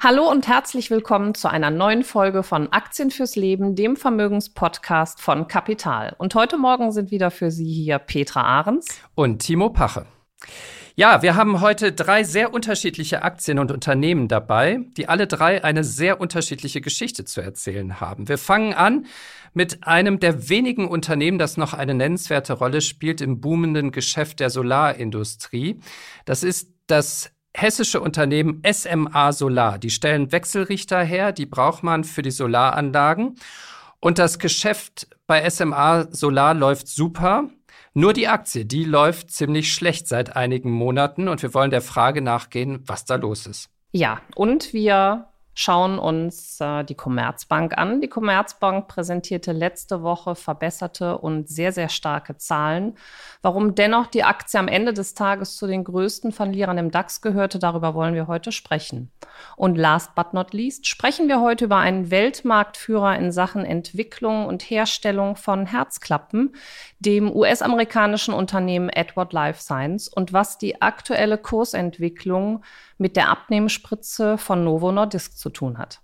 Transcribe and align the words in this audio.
Hallo 0.00 0.30
und 0.30 0.46
herzlich 0.46 0.92
willkommen 0.92 1.34
zu 1.34 1.50
einer 1.50 1.70
neuen 1.70 2.04
Folge 2.04 2.44
von 2.44 2.72
Aktien 2.72 3.10
fürs 3.10 3.34
Leben, 3.34 3.74
dem 3.74 3.96
Vermögenspodcast 3.96 5.20
von 5.20 5.48
Kapital. 5.48 6.14
Und 6.18 6.36
heute 6.36 6.56
Morgen 6.56 6.92
sind 6.92 7.10
wieder 7.10 7.32
für 7.32 7.50
Sie 7.50 7.64
hier 7.64 7.98
Petra 7.98 8.42
Ahrens 8.42 8.86
und 9.16 9.40
Timo 9.40 9.70
Pache. 9.70 10.06
Ja, 10.94 11.22
wir 11.22 11.34
haben 11.34 11.60
heute 11.60 11.90
drei 11.90 12.22
sehr 12.22 12.54
unterschiedliche 12.54 13.22
Aktien 13.22 13.58
und 13.58 13.72
Unternehmen 13.72 14.28
dabei, 14.28 14.78
die 14.96 15.08
alle 15.08 15.26
drei 15.26 15.64
eine 15.64 15.82
sehr 15.82 16.20
unterschiedliche 16.20 16.80
Geschichte 16.80 17.24
zu 17.24 17.40
erzählen 17.40 18.00
haben. 18.00 18.28
Wir 18.28 18.38
fangen 18.38 18.74
an 18.74 19.06
mit 19.52 19.84
einem 19.84 20.20
der 20.20 20.48
wenigen 20.48 20.86
Unternehmen, 20.86 21.40
das 21.40 21.56
noch 21.56 21.74
eine 21.74 21.94
nennenswerte 21.94 22.52
Rolle 22.52 22.82
spielt 22.82 23.20
im 23.20 23.40
boomenden 23.40 23.90
Geschäft 23.90 24.38
der 24.38 24.50
Solarindustrie. 24.50 25.80
Das 26.24 26.44
ist 26.44 26.72
das 26.86 27.32
hessische 27.60 28.00
Unternehmen 28.00 28.62
SMA 28.70 29.32
Solar. 29.32 29.78
Die 29.78 29.90
stellen 29.90 30.32
Wechselrichter 30.32 31.02
her, 31.02 31.32
die 31.32 31.46
braucht 31.46 31.82
man 31.82 32.04
für 32.04 32.22
die 32.22 32.30
Solaranlagen. 32.30 33.36
Und 34.00 34.18
das 34.18 34.38
Geschäft 34.38 35.08
bei 35.26 35.48
SMA 35.50 36.08
Solar 36.10 36.54
läuft 36.54 36.88
super. 36.88 37.48
Nur 37.94 38.12
die 38.12 38.28
Aktie, 38.28 38.64
die 38.64 38.84
läuft 38.84 39.32
ziemlich 39.32 39.72
schlecht 39.72 40.06
seit 40.06 40.36
einigen 40.36 40.70
Monaten 40.70 41.28
und 41.28 41.42
wir 41.42 41.52
wollen 41.52 41.70
der 41.70 41.82
Frage 41.82 42.22
nachgehen, 42.22 42.82
was 42.86 43.04
da 43.04 43.16
los 43.16 43.46
ist. 43.46 43.70
Ja, 43.90 44.20
und 44.36 44.72
wir 44.72 45.27
schauen 45.60 45.98
uns 45.98 46.60
äh, 46.60 46.84
die 46.84 46.94
Commerzbank 46.94 47.76
an. 47.76 48.00
Die 48.00 48.06
Commerzbank 48.06 48.86
präsentierte 48.86 49.50
letzte 49.50 50.04
Woche 50.04 50.36
verbesserte 50.36 51.18
und 51.18 51.48
sehr, 51.48 51.72
sehr 51.72 51.88
starke 51.88 52.36
Zahlen. 52.36 52.94
Warum 53.42 53.74
dennoch 53.74 54.06
die 54.06 54.22
Aktie 54.22 54.60
am 54.60 54.68
Ende 54.68 54.92
des 54.92 55.14
Tages 55.14 55.56
zu 55.56 55.66
den 55.66 55.82
größten 55.82 56.30
Verlierern 56.30 56.78
im 56.78 56.92
DAX 56.92 57.22
gehörte, 57.22 57.58
darüber 57.58 57.94
wollen 57.94 58.14
wir 58.14 58.28
heute 58.28 58.52
sprechen. 58.52 59.10
Und 59.56 59.76
last 59.76 60.14
but 60.14 60.32
not 60.32 60.52
least 60.52 60.86
sprechen 60.86 61.26
wir 61.26 61.40
heute 61.40 61.64
über 61.64 61.78
einen 61.78 62.12
Weltmarktführer 62.12 63.16
in 63.16 63.32
Sachen 63.32 63.64
Entwicklung 63.64 64.46
und 64.46 64.62
Herstellung 64.62 65.34
von 65.34 65.66
Herzklappen, 65.66 66.54
dem 67.00 67.34
US-amerikanischen 67.34 68.32
Unternehmen 68.32 68.90
Edward 68.90 69.32
Life 69.32 69.60
Science 69.60 70.06
und 70.06 70.32
was 70.32 70.56
die 70.56 70.80
aktuelle 70.80 71.36
Kursentwicklung 71.36 72.62
mit 72.96 73.16
der 73.16 73.28
Abnehmspritze 73.28 74.38
von 74.38 74.64
Novo 74.64 74.90
Nordisk 74.92 75.36
zu 75.36 75.47
tun 75.50 75.78
hat. 75.78 76.00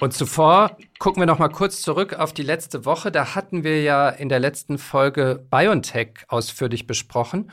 Und 0.00 0.14
zuvor 0.14 0.76
gucken 0.98 1.20
wir 1.20 1.26
noch 1.26 1.38
mal 1.38 1.48
kurz 1.48 1.82
zurück 1.82 2.14
auf 2.14 2.32
die 2.32 2.42
letzte 2.42 2.86
Woche. 2.86 3.12
Da 3.12 3.34
hatten 3.34 3.64
wir 3.64 3.82
ja 3.82 4.08
in 4.08 4.30
der 4.30 4.40
letzten 4.40 4.78
Folge 4.78 5.46
BioNTech 5.50 6.24
ausführlich 6.28 6.86
besprochen 6.86 7.50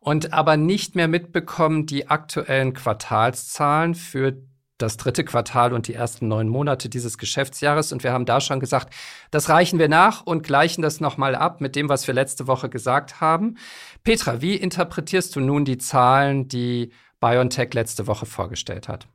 und 0.00 0.32
aber 0.32 0.56
nicht 0.56 0.96
mehr 0.96 1.08
mitbekommen 1.08 1.84
die 1.84 2.08
aktuellen 2.08 2.72
Quartalszahlen 2.72 3.94
für 3.94 4.38
das 4.78 4.96
dritte 4.96 5.24
Quartal 5.24 5.74
und 5.74 5.88
die 5.88 5.94
ersten 5.94 6.26
neun 6.26 6.48
Monate 6.48 6.88
dieses 6.88 7.18
Geschäftsjahres. 7.18 7.92
Und 7.92 8.02
wir 8.02 8.12
haben 8.12 8.24
da 8.24 8.40
schon 8.40 8.60
gesagt, 8.60 8.94
das 9.30 9.50
reichen 9.50 9.78
wir 9.78 9.88
nach 9.88 10.22
und 10.22 10.42
gleichen 10.42 10.80
das 10.80 11.00
nochmal 11.00 11.34
ab 11.34 11.60
mit 11.60 11.76
dem, 11.76 11.90
was 11.90 12.06
wir 12.06 12.14
letzte 12.14 12.46
Woche 12.46 12.70
gesagt 12.70 13.20
haben. 13.20 13.58
Petra, 14.04 14.40
wie 14.40 14.56
interpretierst 14.56 15.36
du 15.36 15.40
nun 15.40 15.66
die 15.66 15.76
Zahlen, 15.76 16.48
die 16.48 16.92
BioNTech 17.20 17.72
letzte 17.74 18.06
Woche 18.06 18.26
vorgestellt 18.26 18.88
hat? 18.88 19.06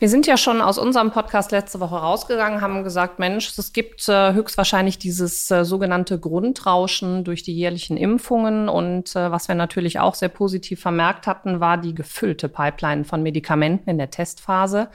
Wir 0.00 0.08
sind 0.08 0.28
ja 0.28 0.36
schon 0.36 0.60
aus 0.60 0.78
unserem 0.78 1.10
Podcast 1.10 1.50
letzte 1.50 1.80
Woche 1.80 1.96
rausgegangen, 1.96 2.60
haben 2.60 2.84
gesagt, 2.84 3.18
Mensch, 3.18 3.58
es 3.58 3.72
gibt 3.72 4.08
äh, 4.08 4.32
höchstwahrscheinlich 4.32 4.98
dieses 4.98 5.50
äh, 5.50 5.64
sogenannte 5.64 6.20
Grundrauschen 6.20 7.24
durch 7.24 7.42
die 7.42 7.52
jährlichen 7.52 7.96
Impfungen. 7.96 8.68
Und 8.68 9.16
äh, 9.16 9.32
was 9.32 9.48
wir 9.48 9.56
natürlich 9.56 9.98
auch 9.98 10.14
sehr 10.14 10.28
positiv 10.28 10.80
vermerkt 10.80 11.26
hatten, 11.26 11.58
war 11.58 11.78
die 11.78 11.96
gefüllte 11.96 12.48
Pipeline 12.48 13.04
von 13.04 13.24
Medikamenten 13.24 13.90
in 13.90 13.98
der 13.98 14.10
Testphase. 14.10 14.88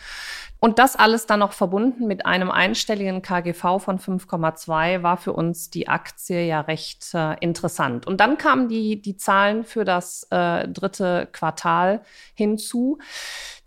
Und 0.64 0.80
das 0.80 0.96
alles 0.96 1.26
dann 1.26 1.42
noch 1.42 1.52
verbunden 1.52 2.08
mit 2.08 2.26
einem 2.26 2.50
einstelligen 2.50 3.22
KGV 3.22 3.80
von 3.80 4.00
5,2 4.00 5.04
war 5.04 5.18
für 5.18 5.34
uns 5.34 5.70
die 5.70 5.90
Aktie 5.90 6.46
ja 6.46 6.62
recht 6.62 7.14
äh, 7.14 7.36
interessant. 7.42 8.08
Und 8.08 8.22
dann 8.22 8.38
kamen 8.38 8.70
die, 8.70 9.02
die 9.02 9.18
Zahlen 9.18 9.66
für 9.66 9.84
das 9.84 10.26
äh, 10.32 10.70
dritte 10.70 11.28
Quartal 11.34 12.00
hinzu. 12.34 12.98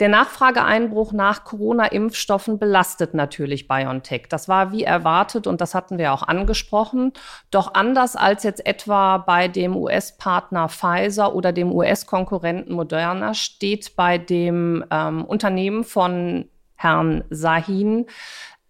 Der 0.01 0.09
Nachfrageeinbruch 0.09 1.13
nach 1.13 1.45
Corona-Impfstoffen 1.45 2.59
belastet 2.59 3.13
natürlich 3.13 3.69
BioNTech. 3.69 4.29
Das 4.31 4.49
war 4.49 4.73
wie 4.73 4.85
erwartet 4.85 5.47
und 5.47 5.61
das 5.61 5.75
hatten 5.75 5.99
wir 5.99 6.15
auch 6.15 6.23
angesprochen. 6.23 7.13
Doch 7.51 7.75
anders 7.75 8.17
als 8.17 8.43
jetzt 8.43 8.65
etwa 8.65 9.19
bei 9.19 9.49
dem 9.49 9.77
US-Partner 9.77 10.71
Pfizer 10.71 11.35
oder 11.35 11.53
dem 11.53 11.73
US-Konkurrenten 11.73 12.73
Moderna 12.73 13.35
steht 13.35 13.97
bei 13.97 14.17
dem 14.17 14.83
ähm, 14.91 15.27
Unternehmen 15.27 15.85
von 15.85 16.49
Herrn 16.77 17.25
Sahin, 17.31 18.07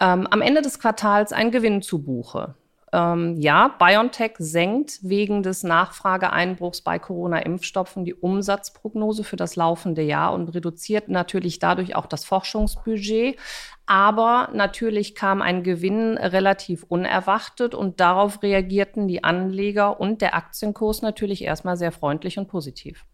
ähm, 0.00 0.26
am 0.30 0.42
Ende 0.42 0.62
des 0.62 0.78
Quartals 0.78 1.32
ein 1.32 1.50
Gewinn 1.50 1.82
zu 1.82 2.02
Buche. 2.02 2.54
Ähm, 2.92 3.36
ja, 3.36 3.74
BioNTech 3.78 4.34
senkt 4.38 5.00
wegen 5.02 5.42
des 5.42 5.64
Nachfrageeinbruchs 5.64 6.82
bei 6.82 6.98
Corona-Impfstoffen 6.98 8.04
die 8.04 8.14
Umsatzprognose 8.14 9.24
für 9.24 9.36
das 9.36 9.56
laufende 9.56 10.02
Jahr 10.02 10.32
und 10.32 10.48
reduziert 10.54 11.08
natürlich 11.08 11.58
dadurch 11.58 11.96
auch 11.96 12.06
das 12.06 12.24
Forschungsbudget. 12.24 13.36
Aber 13.86 14.48
natürlich 14.52 15.14
kam 15.14 15.42
ein 15.42 15.62
Gewinn 15.62 16.16
relativ 16.16 16.84
unerwartet 16.84 17.74
und 17.74 18.00
darauf 18.00 18.42
reagierten 18.42 19.08
die 19.08 19.24
Anleger 19.24 20.00
und 20.00 20.22
der 20.22 20.34
Aktienkurs 20.34 21.02
natürlich 21.02 21.42
erstmal 21.42 21.76
sehr 21.76 21.92
freundlich 21.92 22.38
und 22.38 22.48
positiv. 22.48 23.04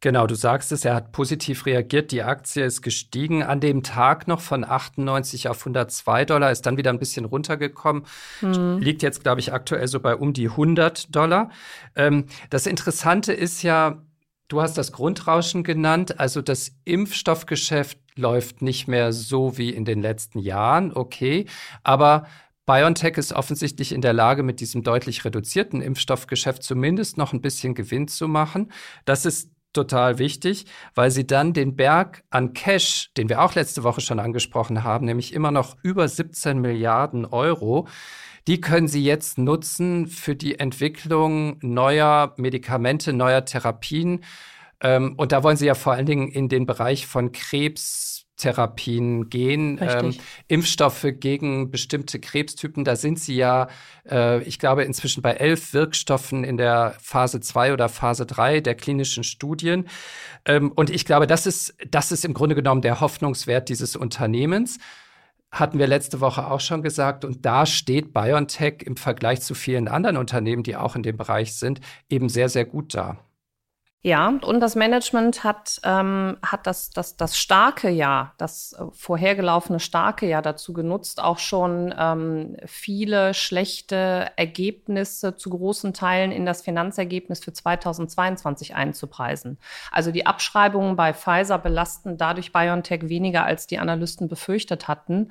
Genau, 0.00 0.26
du 0.26 0.34
sagst 0.34 0.72
es, 0.72 0.84
er 0.84 0.94
hat 0.94 1.12
positiv 1.12 1.66
reagiert. 1.66 2.12
Die 2.12 2.22
Aktie 2.22 2.64
ist 2.64 2.82
gestiegen 2.82 3.42
an 3.42 3.60
dem 3.60 3.82
Tag 3.82 4.28
noch 4.28 4.40
von 4.40 4.64
98 4.64 5.48
auf 5.48 5.60
102 5.60 6.24
Dollar, 6.24 6.50
ist 6.50 6.66
dann 6.66 6.76
wieder 6.76 6.90
ein 6.90 6.98
bisschen 6.98 7.24
runtergekommen, 7.24 8.04
hm. 8.40 8.78
liegt 8.78 9.02
jetzt, 9.02 9.22
glaube 9.22 9.40
ich, 9.40 9.52
aktuell 9.52 9.88
so 9.88 10.00
bei 10.00 10.14
um 10.14 10.32
die 10.32 10.50
100 10.50 11.14
Dollar. 11.14 11.50
Ähm, 11.96 12.26
das 12.50 12.66
Interessante 12.66 13.32
ist 13.32 13.62
ja, 13.62 14.02
du 14.48 14.60
hast 14.60 14.76
das 14.76 14.92
Grundrauschen 14.92 15.64
genannt, 15.64 16.20
also 16.20 16.42
das 16.42 16.72
Impfstoffgeschäft 16.84 17.98
läuft 18.16 18.62
nicht 18.62 18.86
mehr 18.86 19.12
so 19.12 19.58
wie 19.58 19.70
in 19.70 19.84
den 19.84 20.00
letzten 20.00 20.38
Jahren, 20.38 20.92
okay, 20.94 21.46
aber 21.82 22.26
BioNTech 22.66 23.18
ist 23.18 23.32
offensichtlich 23.32 23.92
in 23.92 24.00
der 24.00 24.14
Lage, 24.14 24.42
mit 24.42 24.60
diesem 24.60 24.82
deutlich 24.82 25.24
reduzierten 25.24 25.82
Impfstoffgeschäft 25.82 26.62
zumindest 26.62 27.18
noch 27.18 27.34
ein 27.34 27.42
bisschen 27.42 27.74
Gewinn 27.74 28.08
zu 28.08 28.26
machen. 28.26 28.72
Das 29.04 29.26
ist 29.26 29.50
total 29.74 30.18
wichtig, 30.18 30.66
weil 30.94 31.10
sie 31.10 31.26
dann 31.26 31.52
den 31.52 31.76
Berg 31.76 32.24
an 32.30 32.54
Cash, 32.54 33.10
den 33.16 33.28
wir 33.28 33.42
auch 33.42 33.54
letzte 33.54 33.82
Woche 33.82 34.00
schon 34.00 34.20
angesprochen 34.20 34.84
haben, 34.84 35.06
nämlich 35.06 35.34
immer 35.34 35.50
noch 35.50 35.76
über 35.82 36.08
17 36.08 36.60
Milliarden 36.60 37.26
Euro, 37.26 37.86
die 38.46 38.60
können 38.60 38.88
sie 38.88 39.02
jetzt 39.02 39.38
nutzen 39.38 40.06
für 40.06 40.36
die 40.36 40.58
Entwicklung 40.58 41.56
neuer 41.62 42.34
Medikamente, 42.36 43.12
neuer 43.12 43.44
Therapien. 43.44 44.22
Ähm, 44.84 45.14
und 45.16 45.32
da 45.32 45.42
wollen 45.42 45.56
sie 45.56 45.66
ja 45.66 45.74
vor 45.74 45.94
allen 45.94 46.06
Dingen 46.06 46.28
in 46.28 46.48
den 46.48 46.66
Bereich 46.66 47.06
von 47.06 47.32
Krebs, 47.32 48.26
Therapien 48.36 49.30
gehen, 49.30 49.78
ähm, 49.80 50.14
Impfstoffe 50.48 51.06
gegen 51.20 51.70
bestimmte 51.70 52.18
Krebstypen. 52.18 52.84
Da 52.84 52.96
sind 52.96 53.18
sie 53.18 53.36
ja, 53.36 53.68
äh, 54.10 54.42
ich 54.42 54.58
glaube, 54.58 54.82
inzwischen 54.82 55.22
bei 55.22 55.34
elf 55.34 55.72
Wirkstoffen 55.72 56.44
in 56.44 56.56
der 56.56 56.96
Phase 57.00 57.40
2 57.40 57.72
oder 57.72 57.88
Phase 57.88 58.26
3 58.26 58.60
der 58.60 58.74
klinischen 58.74 59.24
Studien. 59.24 59.88
Ähm, 60.44 60.72
und 60.72 60.90
ich 60.90 61.04
glaube, 61.04 61.26
das 61.26 61.46
ist, 61.46 61.74
das 61.88 62.12
ist 62.12 62.24
im 62.24 62.34
Grunde 62.34 62.56
genommen 62.56 62.82
der 62.82 63.00
Hoffnungswert 63.00 63.68
dieses 63.68 63.94
Unternehmens. 63.94 64.78
Hatten 65.52 65.78
wir 65.78 65.86
letzte 65.86 66.20
Woche 66.20 66.50
auch 66.50 66.60
schon 66.60 66.82
gesagt. 66.82 67.24
Und 67.24 67.46
da 67.46 67.64
steht 67.64 68.12
BioNTech 68.12 68.82
im 68.84 68.96
Vergleich 68.96 69.42
zu 69.42 69.54
vielen 69.54 69.86
anderen 69.86 70.16
Unternehmen, 70.16 70.64
die 70.64 70.76
auch 70.76 70.96
in 70.96 71.04
dem 71.04 71.16
Bereich 71.16 71.54
sind, 71.54 71.80
eben 72.10 72.28
sehr, 72.28 72.48
sehr 72.48 72.64
gut 72.64 72.96
da. 72.96 73.24
Ja, 74.06 74.28
und 74.28 74.60
das 74.60 74.74
Management 74.74 75.44
hat, 75.44 75.80
ähm, 75.82 76.36
hat 76.42 76.66
das, 76.66 76.90
das, 76.90 77.16
das 77.16 77.38
starke 77.38 77.88
Jahr, 77.88 78.34
das 78.36 78.74
äh, 78.74 78.84
vorhergelaufene 78.92 79.80
starke 79.80 80.26
Jahr 80.26 80.42
dazu 80.42 80.74
genutzt, 80.74 81.22
auch 81.22 81.38
schon 81.38 81.94
ähm, 81.98 82.58
viele 82.66 83.32
schlechte 83.32 84.30
Ergebnisse 84.36 85.36
zu 85.36 85.48
großen 85.48 85.94
Teilen 85.94 86.32
in 86.32 86.44
das 86.44 86.60
Finanzergebnis 86.60 87.42
für 87.42 87.54
2022 87.54 88.74
einzupreisen. 88.74 89.56
Also 89.90 90.10
die 90.10 90.26
Abschreibungen 90.26 90.96
bei 90.96 91.14
Pfizer 91.14 91.56
belasten 91.56 92.18
dadurch 92.18 92.52
BioNTech 92.52 93.08
weniger, 93.08 93.44
als 93.44 93.66
die 93.66 93.78
Analysten 93.78 94.28
befürchtet 94.28 94.86
hatten. 94.86 95.30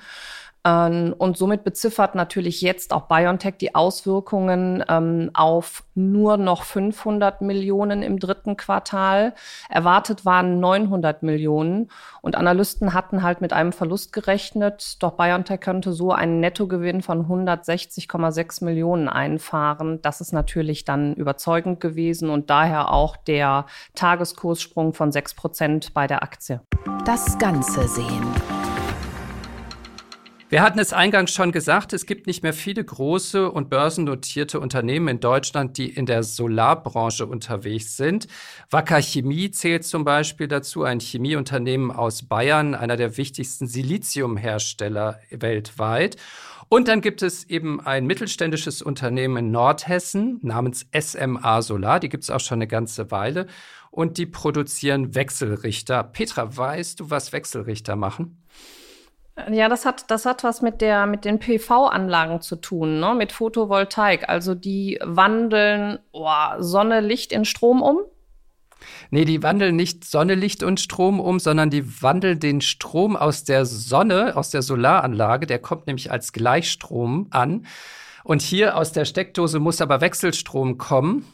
Ähm, 0.65 1.13
und 1.17 1.37
somit 1.37 1.63
beziffert 1.63 2.15
natürlich 2.15 2.61
jetzt 2.61 2.93
auch 2.93 3.07
BioNTech 3.07 3.55
die 3.57 3.75
Auswirkungen 3.75 4.83
ähm, 4.87 5.29
auf 5.33 5.83
nur 5.93 6.37
noch 6.37 6.63
500 6.63 7.41
Millionen 7.41 8.01
im 8.01 8.17
dritten 8.17 8.55
Quartal. 8.55 9.33
Erwartet 9.69 10.25
waren 10.25 10.59
900 10.59 11.21
Millionen 11.21 11.89
und 12.21 12.35
Analysten 12.35 12.93
hatten 12.93 13.23
halt 13.23 13.41
mit 13.41 13.51
einem 13.51 13.73
Verlust 13.73 14.13
gerechnet. 14.13 15.03
Doch 15.03 15.11
BioNTech 15.11 15.59
könnte 15.59 15.91
so 15.91 16.11
einen 16.11 16.39
Nettogewinn 16.39 17.01
von 17.01 17.27
160,6 17.27 18.63
Millionen 18.63 19.09
einfahren. 19.09 20.01
Das 20.01 20.21
ist 20.21 20.31
natürlich 20.31 20.85
dann 20.85 21.13
überzeugend 21.15 21.81
gewesen 21.81 22.29
und 22.29 22.49
daher 22.49 22.91
auch 22.91 23.17
der 23.17 23.65
Tageskurssprung 23.95 24.93
von 24.93 25.11
6 25.11 25.33
Prozent 25.33 25.93
bei 25.93 26.07
der 26.07 26.23
Aktie. 26.23 26.61
Das 27.05 27.37
Ganze 27.37 27.87
sehen. 27.87 28.62
Wir 30.53 30.61
hatten 30.61 30.77
es 30.77 30.93
eingangs 30.93 31.33
schon 31.33 31.51
gesagt, 31.51 31.93
es 31.93 32.05
gibt 32.05 32.27
nicht 32.27 32.43
mehr 32.43 32.53
viele 32.53 32.83
große 32.83 33.49
und 33.49 33.71
börsennotierte 33.71 34.59
Unternehmen 34.59 35.07
in 35.07 35.19
Deutschland, 35.19 35.79
die 35.79 35.89
in 35.89 36.05
der 36.05 36.21
Solarbranche 36.21 37.25
unterwegs 37.25 37.97
sind. 37.97 38.27
Wacker 38.69 39.01
Chemie 39.01 39.49
zählt 39.49 39.83
zum 39.83 40.03
Beispiel 40.03 40.47
dazu, 40.47 40.83
ein 40.83 40.99
Chemieunternehmen 40.99 41.89
aus 41.89 42.21
Bayern, 42.21 42.75
einer 42.75 42.97
der 42.97 43.17
wichtigsten 43.17 43.65
Siliziumhersteller 43.65 45.19
weltweit. 45.31 46.17
Und 46.69 46.87
dann 46.87 47.01
gibt 47.01 47.23
es 47.23 47.45
eben 47.49 47.81
ein 47.81 48.05
mittelständisches 48.05 48.83
Unternehmen 48.83 49.37
in 49.37 49.49
Nordhessen 49.49 50.37
namens 50.43 50.85
SMA 50.95 51.63
Solar. 51.63 51.99
Die 51.99 52.09
gibt 52.09 52.25
es 52.25 52.29
auch 52.29 52.39
schon 52.39 52.59
eine 52.59 52.67
ganze 52.67 53.09
Weile. 53.09 53.47
Und 53.89 54.19
die 54.19 54.27
produzieren 54.27 55.15
Wechselrichter. 55.15 56.03
Petra, 56.03 56.55
weißt 56.55 56.99
du, 56.99 57.09
was 57.09 57.33
Wechselrichter 57.33 57.95
machen? 57.95 58.37
Ja, 59.51 59.67
das 59.67 59.85
hat, 59.85 60.11
das 60.11 60.25
hat 60.25 60.43
was 60.43 60.61
mit, 60.61 60.79
der, 60.79 61.07
mit 61.07 61.25
den 61.25 61.39
PV-Anlagen 61.39 62.41
zu 62.41 62.55
tun, 62.55 62.99
ne? 62.99 63.15
mit 63.15 63.31
Photovoltaik. 63.31 64.29
Also 64.29 64.53
die 64.53 64.99
wandeln 65.01 65.97
oh, 66.11 66.27
Sonne, 66.59 66.99
Licht 67.01 67.31
in 67.31 67.43
Strom 67.43 67.81
um. 67.81 67.99
Nee, 69.09 69.25
die 69.25 69.41
wandeln 69.41 69.75
nicht 69.75 70.05
Sonne, 70.05 70.35
Licht 70.35 70.61
und 70.61 70.79
Strom 70.79 71.19
um, 71.19 71.39
sondern 71.39 71.69
die 71.69 72.01
wandeln 72.01 72.39
den 72.39 72.61
Strom 72.61 73.15
aus 73.15 73.43
der 73.43 73.65
Sonne, 73.65 74.35
aus 74.35 74.51
der 74.51 74.61
Solaranlage, 74.61 75.47
der 75.47 75.59
kommt 75.59 75.87
nämlich 75.87 76.11
als 76.11 76.31
Gleichstrom 76.31 77.27
an. 77.31 77.65
Und 78.23 78.41
hier 78.41 78.77
aus 78.77 78.91
der 78.91 79.05
Steckdose 79.05 79.59
muss 79.59 79.81
aber 79.81 79.99
Wechselstrom 80.01 80.77
kommen. 80.77 81.25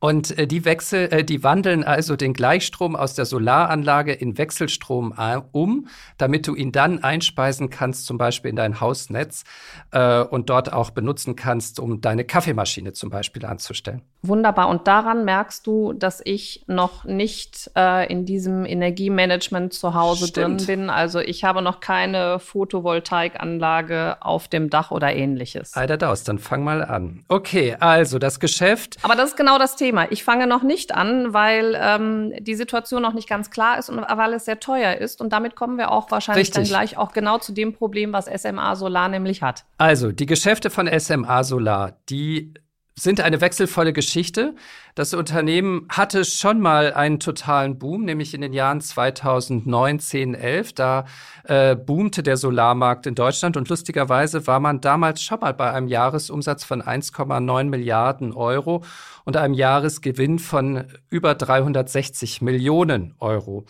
Und 0.00 0.38
äh, 0.38 0.46
die 0.46 0.64
wechsel, 0.64 1.12
äh, 1.12 1.24
die 1.24 1.42
wandeln 1.42 1.82
also 1.82 2.14
den 2.14 2.32
Gleichstrom 2.32 2.94
aus 2.94 3.14
der 3.14 3.24
Solaranlage 3.24 4.12
in 4.12 4.38
Wechselstrom 4.38 5.12
äh, 5.16 5.40
um, 5.52 5.88
damit 6.18 6.46
du 6.46 6.54
ihn 6.54 6.70
dann 6.70 7.02
einspeisen 7.02 7.68
kannst, 7.68 8.06
zum 8.06 8.16
Beispiel 8.16 8.50
in 8.50 8.56
dein 8.56 8.80
Hausnetz 8.80 9.42
äh, 9.90 10.20
und 10.20 10.50
dort 10.50 10.72
auch 10.72 10.90
benutzen 10.90 11.34
kannst, 11.34 11.80
um 11.80 12.00
deine 12.00 12.24
Kaffeemaschine 12.24 12.92
zum 12.92 13.10
Beispiel 13.10 13.44
anzustellen. 13.44 14.02
Wunderbar. 14.22 14.68
Und 14.68 14.88
daran 14.88 15.24
merkst 15.24 15.66
du, 15.66 15.92
dass 15.92 16.20
ich 16.24 16.64
noch 16.66 17.04
nicht 17.04 17.70
äh, 17.76 18.10
in 18.10 18.24
diesem 18.24 18.64
Energiemanagement 18.64 19.72
zu 19.72 19.94
Hause 19.94 20.26
Stimmt. 20.26 20.60
drin 20.60 20.80
bin. 20.80 20.90
Also 20.90 21.20
ich 21.20 21.44
habe 21.44 21.62
noch 21.62 21.78
keine 21.80 22.40
Photovoltaikanlage 22.40 24.16
auf 24.20 24.48
dem 24.48 24.70
Dach 24.70 24.90
oder 24.90 25.14
ähnliches. 25.14 25.74
Alter 25.74 25.96
Daus, 25.96 26.24
dann 26.24 26.38
fang 26.38 26.64
mal 26.64 26.84
an. 26.84 27.24
Okay, 27.28 27.76
also 27.78 28.18
das 28.18 28.40
Geschäft. 28.40 28.96
Aber 29.02 29.14
das 29.14 29.30
ist 29.30 29.36
genau 29.36 29.58
das 29.58 29.76
Thema. 29.76 30.10
Ich 30.10 30.24
fange 30.24 30.48
noch 30.48 30.64
nicht 30.64 30.94
an, 30.94 31.32
weil 31.32 31.78
ähm, 31.80 32.32
die 32.40 32.56
Situation 32.56 33.02
noch 33.02 33.14
nicht 33.14 33.28
ganz 33.28 33.50
klar 33.50 33.78
ist 33.78 33.88
und 33.88 33.98
weil 34.00 34.32
es 34.32 34.46
sehr 34.46 34.58
teuer 34.58 34.96
ist. 34.96 35.20
Und 35.20 35.32
damit 35.32 35.54
kommen 35.54 35.78
wir 35.78 35.92
auch 35.92 36.10
wahrscheinlich 36.10 36.48
Richtig. 36.48 36.64
dann 36.64 36.64
gleich 36.64 36.98
auch 36.98 37.12
genau 37.12 37.38
zu 37.38 37.52
dem 37.52 37.72
Problem, 37.72 38.12
was 38.12 38.26
SMA 38.26 38.74
Solar 38.74 39.08
nämlich 39.08 39.42
hat. 39.42 39.64
Also 39.78 40.10
die 40.10 40.26
Geschäfte 40.26 40.70
von 40.70 40.88
SMA 40.98 41.44
Solar, 41.44 41.98
die 42.08 42.54
sind 42.98 43.20
eine 43.20 43.40
wechselvolle 43.40 43.92
Geschichte. 43.92 44.54
Das 44.94 45.14
Unternehmen 45.14 45.86
hatte 45.88 46.24
schon 46.24 46.60
mal 46.60 46.92
einen 46.92 47.20
totalen 47.20 47.78
Boom, 47.78 48.04
nämlich 48.04 48.34
in 48.34 48.40
den 48.40 48.52
Jahren 48.52 48.80
2009, 48.80 50.00
10, 50.00 50.34
11. 50.34 50.72
Da 50.72 51.04
äh, 51.44 51.76
boomte 51.76 52.22
der 52.22 52.36
Solarmarkt 52.36 53.06
in 53.06 53.14
Deutschland 53.14 53.56
und 53.56 53.68
lustigerweise 53.68 54.46
war 54.46 54.60
man 54.60 54.80
damals 54.80 55.22
schon 55.22 55.40
mal 55.40 55.54
bei 55.54 55.72
einem 55.72 55.88
Jahresumsatz 55.88 56.64
von 56.64 56.82
1,9 56.82 57.64
Milliarden 57.64 58.32
Euro 58.32 58.82
und 59.24 59.36
einem 59.36 59.54
Jahresgewinn 59.54 60.38
von 60.38 60.84
über 61.10 61.34
360 61.34 62.42
Millionen 62.42 63.14
Euro. 63.20 63.64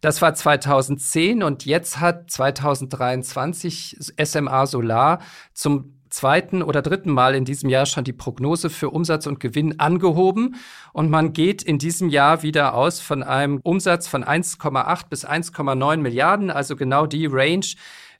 Das 0.00 0.22
war 0.22 0.34
2010 0.34 1.42
und 1.42 1.66
jetzt 1.66 2.00
hat 2.00 2.30
2023 2.30 4.14
SMA 4.24 4.66
Solar 4.66 5.18
zum 5.52 5.99
zweiten 6.10 6.62
oder 6.62 6.82
dritten 6.82 7.10
Mal 7.10 7.34
in 7.34 7.44
diesem 7.44 7.70
Jahr 7.70 7.86
schon 7.86 8.04
die 8.04 8.12
Prognose 8.12 8.70
für 8.70 8.90
Umsatz 8.90 9.26
und 9.26 9.40
Gewinn 9.40 9.80
angehoben. 9.80 10.56
Und 10.92 11.10
man 11.10 11.32
geht 11.32 11.62
in 11.62 11.78
diesem 11.78 12.08
Jahr 12.08 12.42
wieder 12.42 12.74
aus 12.74 13.00
von 13.00 13.22
einem 13.22 13.60
Umsatz 13.62 14.08
von 14.08 14.24
1,8 14.24 15.08
bis 15.08 15.26
1,9 15.26 15.96
Milliarden, 15.98 16.50
also 16.50 16.76
genau 16.76 17.06
die 17.06 17.26
Range, 17.26 17.66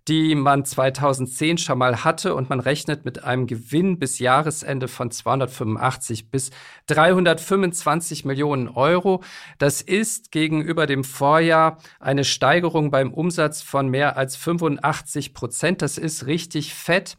die 0.09 0.35
man 0.35 0.65
2010 0.65 1.59
schon 1.59 1.79
mal 1.79 2.05
hatte 2.05 2.35
und 2.35 2.49
man 2.49 2.61
rechnet 2.61 3.05
mit 3.05 3.23
einem 3.23 3.47
Gewinn 3.47 3.99
bis 3.99 4.19
Jahresende 4.19 4.89
von 4.89 5.11
285 5.11 6.31
bis 6.31 6.51
325 6.87 8.25
Millionen 8.25 8.69
Euro. 8.69 9.23
Das 9.59 9.83
ist 9.83 10.33
gegenüber 10.33 10.87
dem 10.87 11.05
Vorjahr 11.05 11.79
eine 12.01 12.25
Steigerung 12.25 12.91
beim 12.91 13.13
Umsatz 13.13 13.63
von 13.63 13.89
mehr 13.89 14.17
als 14.17 14.37
85 14.37 15.35
Prozent. 15.35 15.83
Das 15.83 15.99
ist 15.99 16.27
richtig 16.27 16.75
fett. 16.75 17.17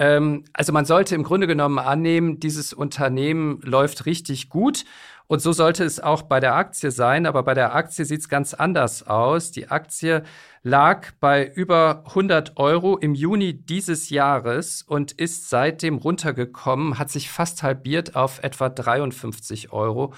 Ähm, 0.00 0.44
also 0.54 0.72
man 0.72 0.86
sollte 0.86 1.14
im 1.14 1.22
Grunde 1.22 1.46
genommen 1.46 1.78
annehmen, 1.78 2.40
dieses 2.40 2.72
Unternehmen 2.72 3.60
läuft 3.62 4.06
richtig 4.06 4.48
gut. 4.48 4.84
Und 5.26 5.40
so 5.40 5.52
sollte 5.52 5.84
es 5.84 6.00
auch 6.00 6.22
bei 6.22 6.40
der 6.40 6.56
Aktie 6.56 6.90
sein. 6.90 7.26
Aber 7.26 7.44
bei 7.44 7.54
der 7.54 7.74
Aktie 7.74 8.04
sieht 8.04 8.20
es 8.20 8.28
ganz 8.28 8.54
anders 8.54 9.06
aus. 9.06 9.52
Die 9.52 9.68
Aktie 9.68 10.24
lag 10.62 11.12
bei 11.20 11.46
über 11.46 12.02
100 12.06 12.56
Euro 12.56 12.96
im 12.96 13.14
Juni 13.14 13.52
dieses 13.52 14.08
Jahres 14.10 14.82
und 14.82 15.12
ist 15.12 15.50
seitdem 15.50 15.98
runtergekommen, 15.98 16.98
hat 16.98 17.10
sich 17.10 17.30
fast 17.30 17.62
halbiert 17.62 18.16
auf 18.16 18.42
etwa 18.42 18.70
53 18.70 19.70
Euro. 19.70 20.14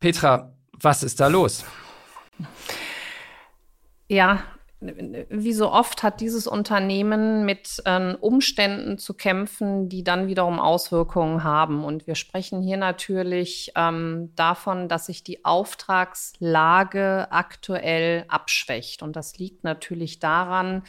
Petra, 0.00 0.54
was 0.72 1.02
ist 1.02 1.20
da 1.20 1.28
los? 1.28 1.64
Ja, 4.08 4.42
wie 5.28 5.52
so 5.52 5.70
oft 5.70 6.02
hat 6.02 6.20
dieses 6.20 6.46
Unternehmen 6.46 7.44
mit 7.44 7.82
ähm, 7.86 8.16
Umständen 8.20 8.98
zu 8.98 9.14
kämpfen, 9.14 9.88
die 9.88 10.04
dann 10.04 10.26
wiederum 10.26 10.60
Auswirkungen 10.60 11.44
haben. 11.44 11.84
Und 11.84 12.06
wir 12.06 12.14
sprechen 12.14 12.62
hier 12.62 12.76
natürlich 12.76 13.72
ähm, 13.76 14.32
davon, 14.36 14.88
dass 14.88 15.06
sich 15.06 15.24
die 15.24 15.44
Auftragslage 15.44 17.28
aktuell 17.30 18.24
abschwächt. 18.28 19.02
Und 19.02 19.16
das 19.16 19.38
liegt 19.38 19.64
natürlich 19.64 20.18
daran, 20.18 20.82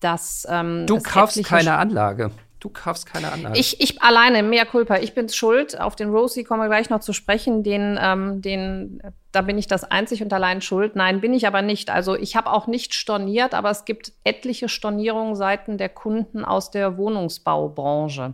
dass 0.00 0.46
ähm, 0.50 0.86
du 0.86 0.98
kaufst 1.00 1.42
keine 1.44 1.76
Anlage. 1.76 2.30
Du 2.64 2.70
kaufst 2.70 3.04
keine 3.04 3.30
Anlage. 3.30 3.58
Ich, 3.58 3.78
ich 3.82 4.00
alleine, 4.00 4.42
mehr 4.42 4.64
Culpa. 4.64 4.96
Ich 4.96 5.12
bin 5.12 5.28
schuld. 5.28 5.78
Auf 5.78 5.96
den 5.96 6.08
Rosie 6.08 6.44
kommen 6.44 6.62
wir 6.62 6.68
gleich 6.68 6.88
noch 6.88 7.00
zu 7.00 7.12
sprechen. 7.12 7.62
Den, 7.62 7.98
ähm, 8.00 8.40
den, 8.40 9.02
da 9.32 9.42
bin 9.42 9.58
ich 9.58 9.66
das 9.66 9.84
einzig 9.84 10.22
und 10.22 10.32
allein 10.32 10.62
schuld. 10.62 10.96
Nein, 10.96 11.20
bin 11.20 11.34
ich 11.34 11.46
aber 11.46 11.60
nicht. 11.60 11.90
Also 11.90 12.16
ich 12.16 12.36
habe 12.36 12.50
auch 12.50 12.66
nicht 12.66 12.94
storniert, 12.94 13.52
aber 13.52 13.68
es 13.68 13.84
gibt 13.84 14.12
etliche 14.24 14.70
Stornierungen 14.70 15.36
seiten 15.36 15.76
der 15.76 15.90
Kunden 15.90 16.42
aus 16.42 16.70
der 16.70 16.96
Wohnungsbaubranche. 16.96 18.32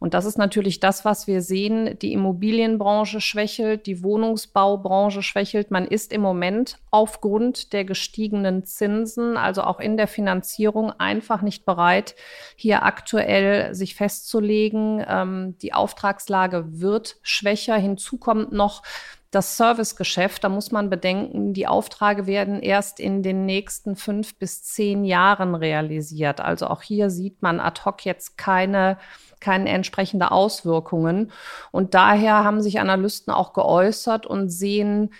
Und 0.00 0.14
das 0.14 0.24
ist 0.26 0.38
natürlich 0.38 0.78
das, 0.78 1.04
was 1.04 1.26
wir 1.26 1.42
sehen. 1.42 1.98
Die 1.98 2.12
Immobilienbranche 2.12 3.20
schwächelt, 3.20 3.86
die 3.86 4.04
Wohnungsbaubranche 4.04 5.22
schwächelt. 5.22 5.72
Man 5.72 5.86
ist 5.86 6.12
im 6.12 6.20
Moment 6.20 6.78
aufgrund 6.92 7.72
der 7.72 7.84
gestiegenen 7.84 8.64
Zinsen, 8.64 9.36
also 9.36 9.62
auch 9.62 9.80
in 9.80 9.96
der 9.96 10.06
Finanzierung, 10.06 10.92
einfach 10.92 11.42
nicht 11.42 11.64
bereit, 11.64 12.14
hier 12.54 12.84
aktuell 12.84 13.74
sich 13.74 13.96
festzulegen. 13.96 15.04
Ähm, 15.06 15.56
die 15.62 15.74
Auftragslage 15.74 16.80
wird 16.80 17.16
schwächer. 17.22 17.74
Hinzu 17.76 18.18
kommt 18.18 18.52
noch, 18.52 18.82
das 19.30 19.58
Servicegeschäft, 19.58 20.42
da 20.42 20.48
muss 20.48 20.72
man 20.72 20.88
bedenken, 20.88 21.52
die 21.52 21.66
Aufträge 21.66 22.26
werden 22.26 22.62
erst 22.62 22.98
in 22.98 23.22
den 23.22 23.44
nächsten 23.44 23.94
fünf 23.94 24.38
bis 24.38 24.62
zehn 24.62 25.04
Jahren 25.04 25.54
realisiert. 25.54 26.40
Also 26.40 26.66
auch 26.68 26.80
hier 26.80 27.10
sieht 27.10 27.42
man 27.42 27.60
ad 27.60 27.82
hoc 27.84 28.06
jetzt 28.06 28.38
keine 28.38 28.96
keine 29.40 29.70
entsprechende 29.70 30.30
Auswirkungen. 30.30 31.32
Und 31.70 31.94
daher 31.94 32.44
haben 32.44 32.62
sich 32.62 32.80
Analysten 32.80 33.32
auch 33.32 33.52
geäußert 33.52 34.26
und 34.26 34.48
sehen 34.50 35.10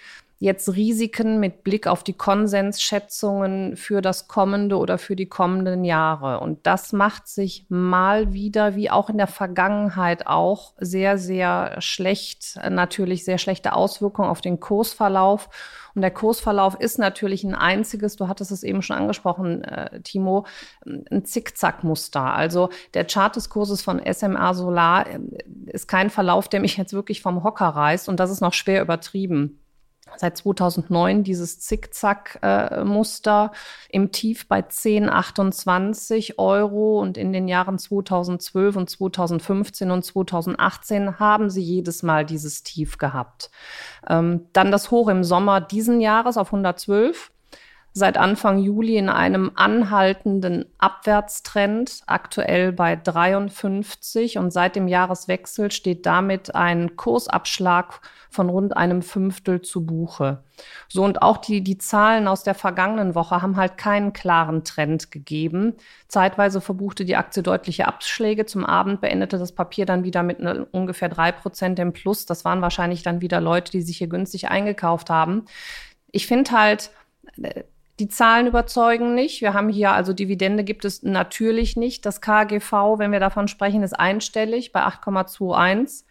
jetzt 0.41 0.69
Risiken 0.75 1.41
mit 1.41 1.65
Blick 1.65 1.87
auf 1.87 2.05
die 2.05 2.13
Konsensschätzungen 2.13 3.77
für 3.77 4.01
das 4.01 4.29
kommende 4.29 4.77
oder 4.77 4.99
für 4.99 5.17
die 5.17 5.27
kommenden 5.27 5.85
Jahre. 5.85 6.41
Und 6.41 6.67
das 6.67 6.93
macht 6.93 7.27
sich 7.27 7.67
mal 7.69 8.33
wieder, 8.33 8.77
wie 8.77 8.91
auch 8.91 9.11
in 9.11 9.19
der 9.19 9.27
Vergangenheit 9.27 10.27
auch, 10.27 10.75
sehr, 10.79 11.19
sehr 11.19 11.81
schlecht, 11.81 12.59
natürlich 12.71 13.25
sehr 13.25 13.39
schlechte 13.39 13.73
Auswirkungen 13.73 14.31
auf 14.31 14.41
den 14.41 14.61
Kursverlauf. 14.61 15.49
Und 15.99 16.03
der 16.03 16.13
Kursverlauf 16.13 16.77
ist 16.79 17.01
natürlich 17.01 17.43
ein 17.43 17.57
einziges, 17.57 18.15
du 18.15 18.29
hattest 18.29 18.53
es 18.53 18.63
eben 18.63 18.83
schon 18.83 18.97
angesprochen, 18.97 19.65
äh, 19.65 20.01
Timo, 20.03 20.47
ein 20.87 21.25
Zickzackmuster. 21.25 22.23
Also 22.23 22.69
der 22.95 23.05
Chart 23.05 23.35
des 23.35 23.51
Kurses 23.51 23.83
von 23.83 24.01
SMA 24.15 24.55
Solar 24.55 25.09
äh, 25.09 25.19
ist 25.67 25.89
kein 25.89 26.09
Verlauf, 26.09 26.47
der 26.47 26.61
mich 26.61 26.77
jetzt 26.77 26.93
wirklich 26.93 27.21
vom 27.21 27.43
Hocker 27.43 27.67
reißt. 27.67 28.09
Und 28.09 28.21
das 28.21 28.31
ist 28.31 28.41
noch 28.41 28.53
schwer 28.55 28.81
übertrieben 28.81 29.59
seit 30.17 30.37
2009 30.37 31.23
dieses 31.25 31.61
Zickzack-Muster 31.61 33.53
im 33.89 34.13
Tief 34.13 34.49
bei 34.49 34.61
10,28 34.61 36.39
Euro 36.39 37.01
und 37.01 37.17
in 37.17 37.33
den 37.33 37.49
Jahren 37.49 37.79
2012 37.79 38.77
und 38.77 38.91
2015 38.91 39.91
und 39.91 40.05
2018 40.05 41.19
haben 41.19 41.51
sie 41.51 41.63
jedes 41.63 42.03
Mal 42.03 42.25
dieses 42.25 42.63
Tief 42.63 42.99
gehabt. 42.99 43.51
Ähm, 44.09 44.47
dann 44.53 44.73
das 44.73 44.91
Hoch 44.91 45.09
im 45.09 45.25
Sommer 45.25 45.61
diesen 45.61 46.01
Jahres 46.01 46.37
auf 46.37 46.49
112 46.49 47.31
seit 47.99 48.17
Anfang 48.17 48.59
Juli 48.59 48.97
in 48.97 49.11
einem 49.11 49.53
anhaltenden 49.55 50.65
Abwärtstrend, 50.79 52.03
aktuell 52.07 52.73
bei 52.73 52.97
53 52.97 54.39
und 54.39 54.53
seit 54.53 54.77
dem 54.77 54.89
Jahreswechsel 54.89 55.71
steht 55.71 56.07
damit 56.07 56.55
ein 56.55 56.97
Kursabschlag 56.97 58.01
von 58.31 58.49
rund 58.49 58.77
einem 58.77 59.03
Fünftel 59.03 59.63
zu 59.63 59.85
Buche. 59.85 60.45
So 60.89 61.05
und 61.05 61.23
auch 61.23 61.39
die, 61.39 61.63
die 61.63 61.79
Zahlen 61.79 62.29
aus 62.29 62.43
der 62.43 62.55
vergangenen 62.55 63.15
Woche 63.15 63.43
haben 63.43 63.57
halt 63.57 63.77
keinen 63.77 64.13
klaren 64.13 64.65
Trend 64.65 65.11
gegeben. 65.11 65.75
Zeitweise 66.09 66.61
verbuchte 66.61 67.05
die 67.05 67.17
Aktie 67.17 67.43
deutliche 67.43 67.87
Abschläge. 67.89 68.47
Zum 68.47 68.65
Abend 68.65 69.01
beendete 69.01 69.39
das 69.39 69.53
Papier 69.53 69.87
dann 69.87 70.05
wieder 70.05 70.23
mit 70.23 70.39
ungefähr 70.73 71.09
drei 71.09 71.33
Prozent 71.33 71.79
im 71.79 71.93
Plus. 71.93 72.27
Das 72.27 72.45
waren 72.45 72.63
wahrscheinlich 72.63 73.03
dann 73.03 73.21
wieder 73.21 73.41
Leute, 73.41 73.73
die 73.73 73.83
sich 73.83 73.99
hier 73.99 74.09
günstig 74.09 74.49
eingekauft 74.49 75.11
haben. 75.11 75.45
Ich 76.11 76.27
finde 76.27 76.51
halt, 76.53 76.91
äh, 77.43 77.65
die 77.99 78.09
Zahlen 78.09 78.47
überzeugen 78.47 79.15
nicht. 79.15 79.41
Wir 79.41 79.55
haben 79.55 79.69
hier 79.69 79.93
also 79.93 80.13
Dividende 80.13 80.65
gibt 80.65 80.85
es 80.85 81.03
natürlich 81.03 81.77
nicht. 81.77 82.07
Das 82.07 82.21
KGV, 82.21 82.99
wenn 82.99 83.13
wir 83.13 83.21
davon 83.21 83.49
sprechen, 83.49 83.83
ist 83.83 83.99
einstellig 83.99 84.73
bei 84.73 84.83
8,21. 84.83 86.05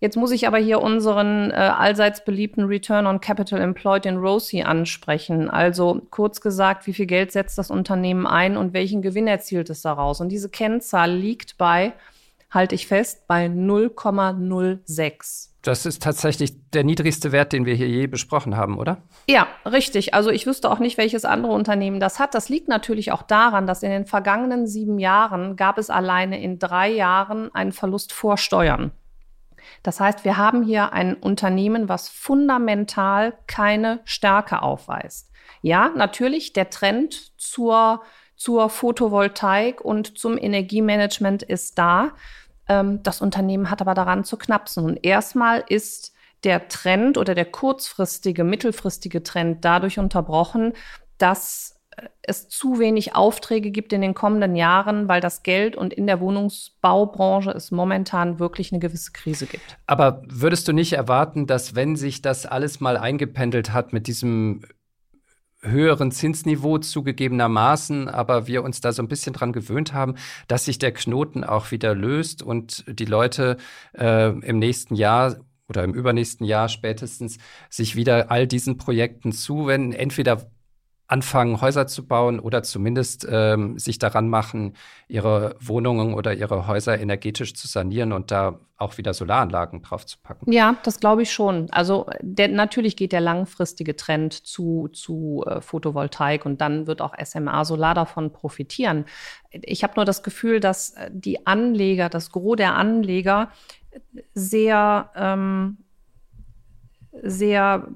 Jetzt 0.00 0.16
muss 0.16 0.32
ich 0.32 0.48
aber 0.48 0.58
hier 0.58 0.82
unseren 0.82 1.52
äh, 1.52 1.54
allseits 1.54 2.24
beliebten 2.24 2.64
Return 2.64 3.06
on 3.06 3.20
Capital 3.20 3.60
Employed 3.60 4.04
in 4.04 4.16
ROSI 4.16 4.62
ansprechen. 4.62 5.48
Also 5.48 6.02
kurz 6.10 6.40
gesagt, 6.40 6.88
wie 6.88 6.92
viel 6.92 7.06
Geld 7.06 7.30
setzt 7.30 7.56
das 7.56 7.70
Unternehmen 7.70 8.26
ein 8.26 8.56
und 8.56 8.72
welchen 8.72 9.00
Gewinn 9.00 9.28
erzielt 9.28 9.70
es 9.70 9.82
daraus? 9.82 10.20
Und 10.20 10.30
diese 10.30 10.48
Kennzahl 10.48 11.12
liegt 11.12 11.56
bei, 11.56 11.92
halte 12.50 12.74
ich 12.74 12.88
fest, 12.88 13.28
bei 13.28 13.46
0,06. 13.46 15.51
Das 15.62 15.86
ist 15.86 16.02
tatsächlich 16.02 16.54
der 16.70 16.82
niedrigste 16.82 17.30
Wert, 17.30 17.52
den 17.52 17.66
wir 17.66 17.74
hier 17.74 17.88
je 17.88 18.08
besprochen 18.08 18.56
haben, 18.56 18.78
oder? 18.78 18.98
Ja, 19.28 19.46
richtig. 19.64 20.12
Also 20.12 20.30
ich 20.30 20.44
wüsste 20.44 20.68
auch 20.68 20.80
nicht, 20.80 20.98
welches 20.98 21.24
andere 21.24 21.52
Unternehmen 21.52 22.00
das 22.00 22.18
hat. 22.18 22.34
Das 22.34 22.48
liegt 22.48 22.66
natürlich 22.66 23.12
auch 23.12 23.22
daran, 23.22 23.68
dass 23.68 23.84
in 23.84 23.90
den 23.90 24.04
vergangenen 24.04 24.66
sieben 24.66 24.98
Jahren 24.98 25.54
gab 25.54 25.78
es 25.78 25.88
alleine 25.88 26.42
in 26.42 26.58
drei 26.58 26.90
Jahren 26.90 27.54
einen 27.54 27.70
Verlust 27.70 28.12
vor 28.12 28.38
Steuern. 28.38 28.90
Das 29.84 30.00
heißt, 30.00 30.24
wir 30.24 30.36
haben 30.36 30.64
hier 30.64 30.92
ein 30.92 31.14
Unternehmen, 31.14 31.88
was 31.88 32.08
fundamental 32.08 33.34
keine 33.46 34.00
Stärke 34.04 34.62
aufweist. 34.62 35.30
Ja, 35.60 35.90
natürlich, 35.94 36.52
der 36.52 36.70
Trend 36.70 37.38
zur, 37.38 38.02
zur 38.34 38.68
Photovoltaik 38.68 39.80
und 39.80 40.18
zum 40.18 40.36
Energiemanagement 40.36 41.44
ist 41.44 41.78
da. 41.78 42.10
Ähm, 42.72 43.02
das 43.02 43.20
Unternehmen 43.20 43.70
hat 43.70 43.80
aber 43.80 43.94
daran 43.94 44.24
zu 44.24 44.36
knapsen. 44.36 44.84
Und 44.84 45.04
erstmal 45.04 45.64
ist 45.68 46.12
der 46.44 46.68
Trend 46.68 47.18
oder 47.18 47.34
der 47.34 47.44
kurzfristige, 47.44 48.44
mittelfristige 48.44 49.22
Trend 49.22 49.64
dadurch 49.64 49.98
unterbrochen, 49.98 50.72
dass 51.18 51.80
äh, 51.96 52.08
es 52.22 52.48
zu 52.48 52.78
wenig 52.78 53.14
Aufträge 53.14 53.70
gibt 53.70 53.92
in 53.92 54.00
den 54.00 54.14
kommenden 54.14 54.56
Jahren, 54.56 55.06
weil 55.08 55.20
das 55.20 55.42
Geld 55.42 55.76
und 55.76 55.92
in 55.92 56.06
der 56.06 56.20
Wohnungsbaubranche 56.20 57.50
es 57.50 57.70
momentan 57.70 58.38
wirklich 58.38 58.72
eine 58.72 58.80
gewisse 58.80 59.12
Krise 59.12 59.46
gibt. 59.46 59.76
Aber 59.86 60.22
würdest 60.26 60.66
du 60.66 60.72
nicht 60.72 60.94
erwarten, 60.94 61.46
dass 61.46 61.74
wenn 61.74 61.96
sich 61.96 62.22
das 62.22 62.46
alles 62.46 62.80
mal 62.80 62.96
eingependelt 62.96 63.72
hat 63.72 63.92
mit 63.92 64.06
diesem 64.06 64.62
höheren 65.62 66.10
Zinsniveau 66.10 66.78
zugegebenermaßen, 66.78 68.08
aber 68.08 68.46
wir 68.46 68.62
uns 68.64 68.80
da 68.80 68.92
so 68.92 69.02
ein 69.02 69.08
bisschen 69.08 69.32
dran 69.32 69.52
gewöhnt 69.52 69.92
haben, 69.92 70.16
dass 70.48 70.64
sich 70.64 70.78
der 70.78 70.92
Knoten 70.92 71.44
auch 71.44 71.70
wieder 71.70 71.94
löst 71.94 72.42
und 72.42 72.84
die 72.88 73.04
Leute 73.04 73.56
äh, 73.96 74.30
im 74.30 74.58
nächsten 74.58 74.94
Jahr 74.94 75.36
oder 75.68 75.84
im 75.84 75.94
übernächsten 75.94 76.44
Jahr 76.44 76.68
spätestens 76.68 77.38
sich 77.70 77.96
wieder 77.96 78.30
all 78.30 78.46
diesen 78.46 78.76
Projekten 78.76 79.32
zuwenden, 79.32 79.92
entweder 79.92 80.50
anfangen, 81.12 81.60
Häuser 81.60 81.86
zu 81.86 82.06
bauen 82.06 82.40
oder 82.40 82.62
zumindest 82.62 83.26
ähm, 83.30 83.78
sich 83.78 83.98
daran 83.98 84.30
machen, 84.30 84.72
ihre 85.08 85.56
Wohnungen 85.60 86.14
oder 86.14 86.32
ihre 86.32 86.66
Häuser 86.66 86.98
energetisch 86.98 87.54
zu 87.54 87.68
sanieren 87.68 88.12
und 88.12 88.30
da 88.30 88.60
auch 88.78 88.96
wieder 88.96 89.12
Solaranlagen 89.12 89.82
draufzupacken. 89.82 90.50
Ja, 90.50 90.76
das 90.84 91.00
glaube 91.00 91.22
ich 91.22 91.30
schon. 91.30 91.70
Also 91.70 92.06
der, 92.22 92.48
natürlich 92.48 92.96
geht 92.96 93.12
der 93.12 93.20
langfristige 93.20 93.94
Trend 93.94 94.32
zu, 94.32 94.88
zu 94.88 95.44
äh, 95.46 95.60
Photovoltaik 95.60 96.46
und 96.46 96.62
dann 96.62 96.86
wird 96.86 97.02
auch 97.02 97.14
SMA 97.22 97.66
Solar 97.66 97.94
davon 97.94 98.32
profitieren. 98.32 99.04
Ich 99.50 99.84
habe 99.84 99.92
nur 99.96 100.06
das 100.06 100.22
Gefühl, 100.22 100.60
dass 100.60 100.94
äh, 100.94 101.10
die 101.12 101.46
Anleger, 101.46 102.08
das 102.08 102.32
Gros 102.32 102.56
der 102.56 102.74
Anleger 102.74 103.50
sehr, 104.32 105.10
ähm, 105.14 105.76
sehr 107.22 107.86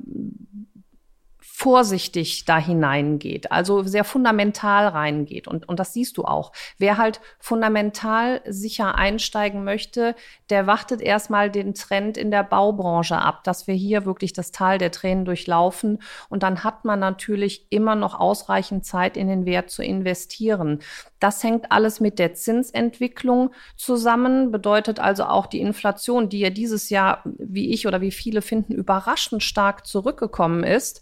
vorsichtig 1.59 2.45
da 2.45 2.59
hineingeht, 2.59 3.51
also 3.51 3.83
sehr 3.83 4.05
fundamental 4.05 4.89
reingeht. 4.89 5.49
Und, 5.49 5.67
und 5.67 5.81
das 5.81 5.95
siehst 5.95 6.19
du 6.19 6.27
auch. 6.27 6.53
Wer 6.77 6.99
halt 6.99 7.23
fundamental 7.39 8.43
sicher 8.47 8.97
einsteigen 8.97 9.65
möchte, 9.65 10.15
der 10.51 10.67
wartet 10.67 11.01
erstmal 11.01 11.51
den 11.51 11.73
Trend 11.73 12.19
in 12.19 12.31
der 12.31 12.43
Baubranche 12.43 13.17
ab, 13.17 13.43
dass 13.43 13.67
wir 13.67 13.75
hier 13.75 14.05
wirklich 14.05 14.35
das 14.35 14.53
Tal 14.53 14.77
der 14.77 14.91
Tränen 14.91 15.25
durchlaufen. 15.25 16.03
Und 16.29 16.43
dann 16.43 16.63
hat 16.63 16.85
man 16.85 17.01
natürlich 17.01 17.67
immer 17.71 17.95
noch 17.95 18.21
ausreichend 18.21 18.85
Zeit, 18.85 19.17
in 19.17 19.27
den 19.27 19.47
Wert 19.47 19.71
zu 19.71 19.83
investieren. 19.83 20.81
Das 21.21 21.43
hängt 21.43 21.73
alles 21.73 22.01
mit 22.01 22.19
der 22.19 22.35
Zinsentwicklung 22.35 23.51
zusammen, 23.77 24.51
bedeutet 24.53 25.01
also 25.01 25.25
auch 25.25 25.47
die 25.47 25.61
Inflation, 25.63 26.29
die 26.29 26.41
ja 26.41 26.51
dieses 26.51 26.91
Jahr, 26.91 27.23
wie 27.25 27.73
ich 27.73 27.87
oder 27.87 28.03
wie 28.03 28.11
viele 28.11 28.43
finden, 28.43 28.75
überraschend 28.75 29.43
stark 29.43 29.87
zurückgekommen 29.87 30.63
ist 30.63 31.01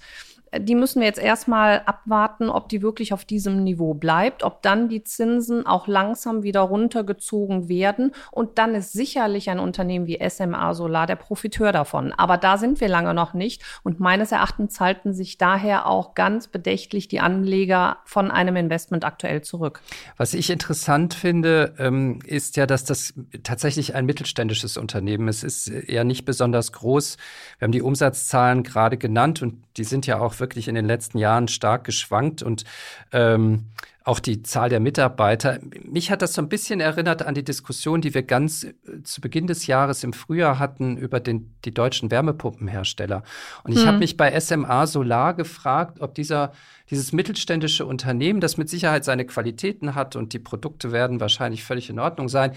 die 0.61 0.75
müssen 0.75 1.01
wir 1.01 1.07
jetzt 1.07 1.19
erstmal 1.19 1.83
abwarten, 1.87 2.49
ob 2.49 2.69
die 2.69 2.83
wirklich 2.83 3.13
auf 3.13 3.25
diesem 3.25 3.65
Niveau 3.65 3.95
bleibt, 3.95 4.43
ob 4.43 4.63
dann 4.63 4.89
die 4.89 5.05
Zinsen 5.05 5.67
auch 5.67 5.87
langsam 5.87 6.43
wieder 6.43 6.61
runtergezogen 6.61 7.69
werden. 7.69 8.13
Und 8.31 8.59
dann 8.59 8.75
ist 8.75 8.93
sicherlich 8.93 9.51
ein 9.51 9.59
Unternehmen 9.59 10.07
wie 10.07 10.19
SMA 10.29 10.75
Solar 10.75 11.07
der 11.07 11.17
Profiteur 11.17 11.73
davon. 11.73 12.13
Aber 12.13 12.37
da 12.37 12.59
sind 12.59 12.81
wir 12.81 12.89
lange 12.89 13.15
noch 13.15 13.35
nicht. 13.35 13.63
Und 13.83 14.01
meines 14.01 14.33
Erachtens 14.33 14.81
halten 14.81 15.15
sich 15.15 15.39
daher 15.39 15.87
auch 15.87 16.15
ganz 16.15 16.49
bedächtlich 16.49 17.09
die 17.09 17.21
Anleger 17.21 17.99
von 18.05 18.31
einem 18.31 18.57
Investment 18.57 19.05
aktuell 19.05 19.43
zurück. 19.43 19.81
Was 20.17 20.35
ich 20.35 20.51
interessant 20.51 21.15
finde, 21.15 21.75
ähm, 21.79 22.21
ist 22.25 22.57
ja, 22.57 22.67
dass 22.67 22.85
das 22.85 23.15
tatsächlich 23.43 23.95
ein 23.95 24.07
mittelständisches 24.07 24.77
Unternehmen 24.77 25.29
ist. 25.29 25.45
Es 25.45 25.67
ist 25.67 25.89
eher 25.89 26.05
nicht 26.05 26.25
besonders 26.25 26.73
groß. 26.73 27.17
Wir 27.59 27.67
haben 27.67 27.73
die 27.73 27.83
Umsatzzahlen 27.83 28.63
gerade 28.63 28.97
genannt 28.97 29.43
und 29.43 29.65
die 29.77 29.85
sind 29.85 30.07
ja 30.07 30.21
auch 30.21 30.41
wirklich 30.45 30.69
in 30.69 30.75
den 30.75 30.85
letzten 30.85 31.17
Jahren 31.17 31.49
stark 31.49 31.85
geschwankt 31.85 32.43
und 32.43 32.65
ähm, 33.13 33.71
auch 34.05 34.21
die 34.21 34.43
Zahl 34.43 34.69
der 34.69 34.81
Mitarbeiter. 34.81 35.59
Mich 35.83 36.11
hat 36.11 36.21
das 36.21 36.35
so 36.35 36.43
ein 36.43 36.51
bisschen 36.51 36.79
erinnert 36.81 37.23
an 37.23 37.35
die 37.35 37.43
Diskussion, 37.43 38.03
die 38.03 38.13
wir 38.13 38.23
ganz 38.23 38.65
äh, 38.65 38.75
zu 39.03 39.23
Beginn 39.23 39.47
des 39.47 39.67
Jahres 39.67 40.05
im 40.05 40.13
Frühjahr 40.13 40.59
hatten 40.59 40.99
über 40.99 41.21
den, 41.21 41.55
die 41.65 41.73
deutschen 41.73 42.11
Wärmepumpenhersteller. 42.11 43.23
Und 43.65 43.73
ich 43.73 43.81
hm. 43.81 43.87
habe 43.87 43.99
mich 43.99 44.19
bei 44.19 44.39
SMA 44.39 44.87
Solar 44.87 45.33
gefragt, 45.33 46.01
ob 46.01 46.15
dieser, 46.15 46.53
dieses 46.91 47.13
mittelständische 47.13 47.87
Unternehmen, 47.87 48.41
das 48.41 48.59
mit 48.59 48.69
Sicherheit 48.69 49.07
seine 49.07 49.25
Qualitäten 49.25 49.95
hat 49.95 50.17
und 50.17 50.35
die 50.35 50.39
Produkte 50.39 50.93
werden 50.93 51.19
wahrscheinlich 51.19 51.65
völlig 51.65 51.89
in 51.89 51.99
Ordnung 51.99 52.29
sein, 52.29 52.53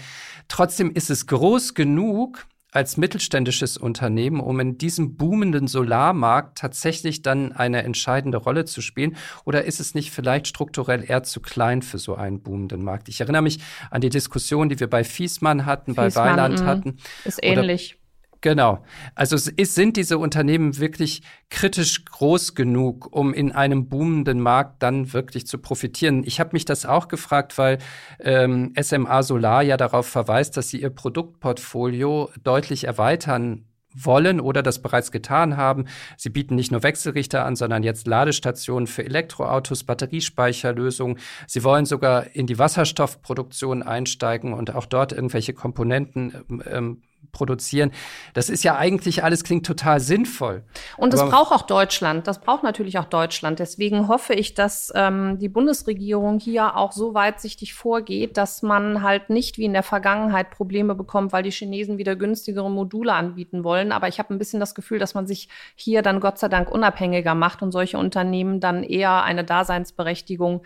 trotzdem 0.48 0.90
ist 0.92 1.08
es 1.08 1.26
groß 1.26 1.72
genug, 1.72 2.46
als 2.72 2.96
mittelständisches 2.96 3.76
Unternehmen, 3.76 4.40
um 4.40 4.60
in 4.60 4.78
diesem 4.78 5.16
boomenden 5.16 5.68
Solarmarkt 5.68 6.58
tatsächlich 6.58 7.22
dann 7.22 7.52
eine 7.52 7.82
entscheidende 7.82 8.38
Rolle 8.38 8.64
zu 8.64 8.82
spielen? 8.82 9.16
Oder 9.44 9.64
ist 9.64 9.80
es 9.80 9.94
nicht 9.94 10.10
vielleicht 10.10 10.46
strukturell 10.46 11.04
eher 11.08 11.22
zu 11.22 11.40
klein 11.40 11.82
für 11.82 11.98
so 11.98 12.14
einen 12.14 12.42
boomenden 12.42 12.84
Markt? 12.84 13.08
Ich 13.08 13.20
erinnere 13.20 13.42
mich 13.42 13.58
an 13.90 14.00
die 14.00 14.10
Diskussion, 14.10 14.68
die 14.68 14.78
wir 14.78 14.88
bei 14.88 15.04
Fiesmann 15.04 15.66
hatten, 15.66 15.94
Fiesmann, 15.94 16.12
bei 16.12 16.14
Weiland 16.14 16.62
mm, 16.62 16.66
hatten. 16.66 16.96
Ist 17.24 17.42
ähnlich. 17.42 17.98
Genau. 18.40 18.84
Also 19.16 19.34
ist, 19.34 19.74
sind 19.74 19.96
diese 19.96 20.16
Unternehmen 20.18 20.78
wirklich 20.78 21.22
kritisch 21.50 22.04
groß 22.04 22.54
genug, 22.54 23.08
um 23.10 23.34
in 23.34 23.50
einem 23.50 23.88
boomenden 23.88 24.40
Markt 24.40 24.82
dann 24.82 25.12
wirklich 25.12 25.46
zu 25.46 25.58
profitieren? 25.58 26.22
Ich 26.24 26.38
habe 26.38 26.50
mich 26.52 26.64
das 26.64 26.86
auch 26.86 27.08
gefragt, 27.08 27.58
weil 27.58 27.78
ähm, 28.20 28.72
SMA 28.80 29.22
Solar 29.24 29.62
ja 29.62 29.76
darauf 29.76 30.06
verweist, 30.06 30.56
dass 30.56 30.68
sie 30.68 30.80
ihr 30.80 30.90
Produktportfolio 30.90 32.30
deutlich 32.44 32.84
erweitern 32.84 33.64
wollen 33.94 34.40
oder 34.40 34.62
das 34.62 34.80
bereits 34.80 35.10
getan 35.10 35.56
haben. 35.56 35.86
Sie 36.16 36.30
bieten 36.30 36.54
nicht 36.54 36.70
nur 36.70 36.82
Wechselrichter 36.82 37.44
an, 37.44 37.56
sondern 37.56 37.82
jetzt 37.82 38.06
Ladestationen 38.06 38.86
für 38.86 39.04
Elektroautos, 39.04 39.82
Batteriespeicherlösungen. 39.82 41.18
Sie 41.46 41.64
wollen 41.64 41.86
sogar 41.86 42.36
in 42.36 42.46
die 42.46 42.58
Wasserstoffproduktion 42.58 43.82
einsteigen 43.82 44.52
und 44.52 44.74
auch 44.74 44.86
dort 44.86 45.12
irgendwelche 45.12 45.54
Komponenten 45.54 46.32
ähm, 46.48 46.62
ähm 46.66 47.02
produzieren. 47.32 47.92
Das 48.34 48.50
ist 48.50 48.64
ja 48.64 48.76
eigentlich 48.76 49.24
alles 49.24 49.44
klingt 49.44 49.66
total 49.66 50.00
sinnvoll. 50.00 50.62
Und 50.96 51.12
das 51.12 51.28
braucht 51.28 51.52
auch 51.52 51.62
Deutschland. 51.62 52.26
Das 52.26 52.40
braucht 52.40 52.62
natürlich 52.62 52.98
auch 52.98 53.04
Deutschland. 53.04 53.58
Deswegen 53.58 54.08
hoffe 54.08 54.34
ich, 54.34 54.54
dass 54.54 54.92
ähm, 54.94 55.38
die 55.38 55.48
Bundesregierung 55.48 56.38
hier 56.38 56.76
auch 56.76 56.92
so 56.92 57.14
weitsichtig 57.14 57.74
vorgeht, 57.74 58.36
dass 58.36 58.62
man 58.62 59.02
halt 59.02 59.30
nicht 59.30 59.58
wie 59.58 59.64
in 59.64 59.72
der 59.72 59.82
Vergangenheit 59.82 60.50
Probleme 60.50 60.94
bekommt, 60.94 61.32
weil 61.32 61.42
die 61.42 61.50
Chinesen 61.50 61.98
wieder 61.98 62.16
günstigere 62.16 62.70
Module 62.70 63.12
anbieten 63.12 63.64
wollen. 63.64 63.92
Aber 63.92 64.08
ich 64.08 64.18
habe 64.18 64.34
ein 64.34 64.38
bisschen 64.38 64.60
das 64.60 64.74
Gefühl, 64.74 64.98
dass 64.98 65.14
man 65.14 65.26
sich 65.26 65.48
hier 65.74 66.02
dann 66.02 66.20
Gott 66.20 66.38
sei 66.38 66.48
Dank 66.48 66.70
unabhängiger 66.70 67.34
macht 67.34 67.62
und 67.62 67.72
solche 67.72 67.98
Unternehmen 67.98 68.60
dann 68.60 68.82
eher 68.82 69.22
eine 69.22 69.44
Daseinsberechtigung 69.44 70.62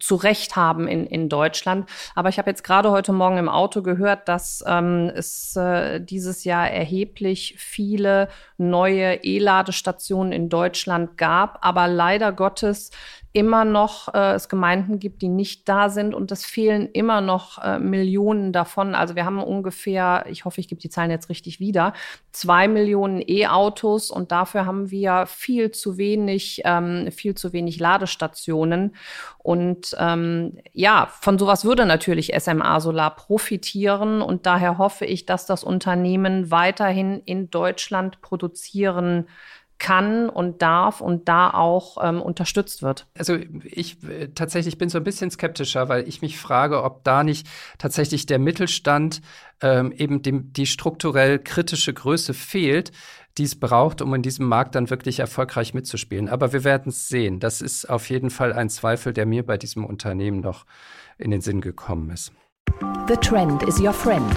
zu 0.00 0.16
Recht 0.16 0.56
haben 0.56 0.88
in, 0.88 1.06
in 1.06 1.28
Deutschland. 1.28 1.88
Aber 2.14 2.28
ich 2.28 2.38
habe 2.38 2.50
jetzt 2.50 2.64
gerade 2.64 2.90
heute 2.90 3.12
Morgen 3.12 3.38
im 3.38 3.48
Auto 3.48 3.82
gehört, 3.82 4.28
dass 4.28 4.62
ähm, 4.66 5.10
es 5.14 5.56
äh, 5.56 6.00
dieses 6.00 6.44
Jahr 6.44 6.70
erheblich 6.70 7.56
viele 7.58 8.28
neue 8.56 9.22
E-Ladestationen 9.22 10.32
in 10.32 10.48
Deutschland 10.48 11.16
gab. 11.18 11.58
Aber 11.64 11.88
leider 11.88 12.32
Gottes 12.32 12.90
immer 13.34 13.64
noch 13.64 14.14
äh, 14.14 14.34
es 14.34 14.48
Gemeinden 14.48 15.00
gibt, 15.00 15.20
die 15.20 15.28
nicht 15.28 15.68
da 15.68 15.88
sind 15.88 16.14
und 16.14 16.30
es 16.30 16.46
fehlen 16.46 16.88
immer 16.92 17.20
noch 17.20 17.58
äh, 17.58 17.80
Millionen 17.80 18.52
davon. 18.52 18.94
Also 18.94 19.16
wir 19.16 19.24
haben 19.24 19.42
ungefähr, 19.42 20.24
ich 20.28 20.44
hoffe, 20.44 20.60
ich 20.60 20.68
gebe 20.68 20.80
die 20.80 20.88
Zahlen 20.88 21.10
jetzt 21.10 21.28
richtig 21.28 21.58
wieder, 21.58 21.94
zwei 22.30 22.68
Millionen 22.68 23.20
E-Autos 23.26 24.12
und 24.12 24.30
dafür 24.30 24.66
haben 24.66 24.92
wir 24.92 25.26
viel 25.26 25.72
zu 25.72 25.98
wenig, 25.98 26.62
ähm, 26.64 27.10
viel 27.10 27.34
zu 27.34 27.52
wenig 27.52 27.80
Ladestationen. 27.80 28.94
Und 29.38 29.96
ähm, 29.98 30.58
ja, 30.72 31.08
von 31.20 31.36
sowas 31.36 31.64
würde 31.64 31.86
natürlich 31.86 32.32
SMA 32.38 32.78
Solar 32.78 33.16
profitieren 33.16 34.22
und 34.22 34.46
daher 34.46 34.78
hoffe 34.78 35.06
ich, 35.06 35.26
dass 35.26 35.44
das 35.44 35.64
Unternehmen 35.64 36.52
weiterhin 36.52 37.20
in 37.24 37.50
Deutschland 37.50 38.20
produzieren 38.20 39.26
kann 39.78 40.28
und 40.28 40.62
darf 40.62 41.00
und 41.00 41.28
da 41.28 41.50
auch 41.50 41.98
ähm, 42.02 42.22
unterstützt 42.22 42.82
wird? 42.82 43.06
Also 43.18 43.36
ich 43.64 44.02
äh, 44.04 44.28
tatsächlich 44.28 44.78
bin 44.78 44.88
so 44.88 44.98
ein 44.98 45.04
bisschen 45.04 45.30
skeptischer, 45.30 45.88
weil 45.88 46.08
ich 46.08 46.22
mich 46.22 46.38
frage, 46.38 46.82
ob 46.82 47.04
da 47.04 47.24
nicht 47.24 47.46
tatsächlich 47.78 48.26
der 48.26 48.38
Mittelstand 48.38 49.20
ähm, 49.60 49.92
eben 49.92 50.22
dem, 50.22 50.52
die 50.52 50.66
strukturell 50.66 51.38
kritische 51.38 51.92
Größe 51.92 52.34
fehlt, 52.34 52.92
die 53.36 53.44
es 53.44 53.58
braucht, 53.58 54.00
um 54.00 54.14
in 54.14 54.22
diesem 54.22 54.46
Markt 54.46 54.74
dann 54.74 54.90
wirklich 54.90 55.18
erfolgreich 55.18 55.74
mitzuspielen. 55.74 56.28
Aber 56.28 56.52
wir 56.52 56.64
werden 56.64 56.90
es 56.90 57.08
sehen. 57.08 57.40
Das 57.40 57.60
ist 57.60 57.88
auf 57.90 58.08
jeden 58.08 58.30
Fall 58.30 58.52
ein 58.52 58.70
Zweifel, 58.70 59.12
der 59.12 59.26
mir 59.26 59.44
bei 59.44 59.58
diesem 59.58 59.84
Unternehmen 59.84 60.40
noch 60.40 60.64
in 61.18 61.30
den 61.30 61.40
Sinn 61.40 61.60
gekommen 61.60 62.10
ist. 62.10 62.32
The 63.08 63.16
trend 63.16 63.62
is 63.64 63.80
your 63.80 63.92
friend. 63.92 64.34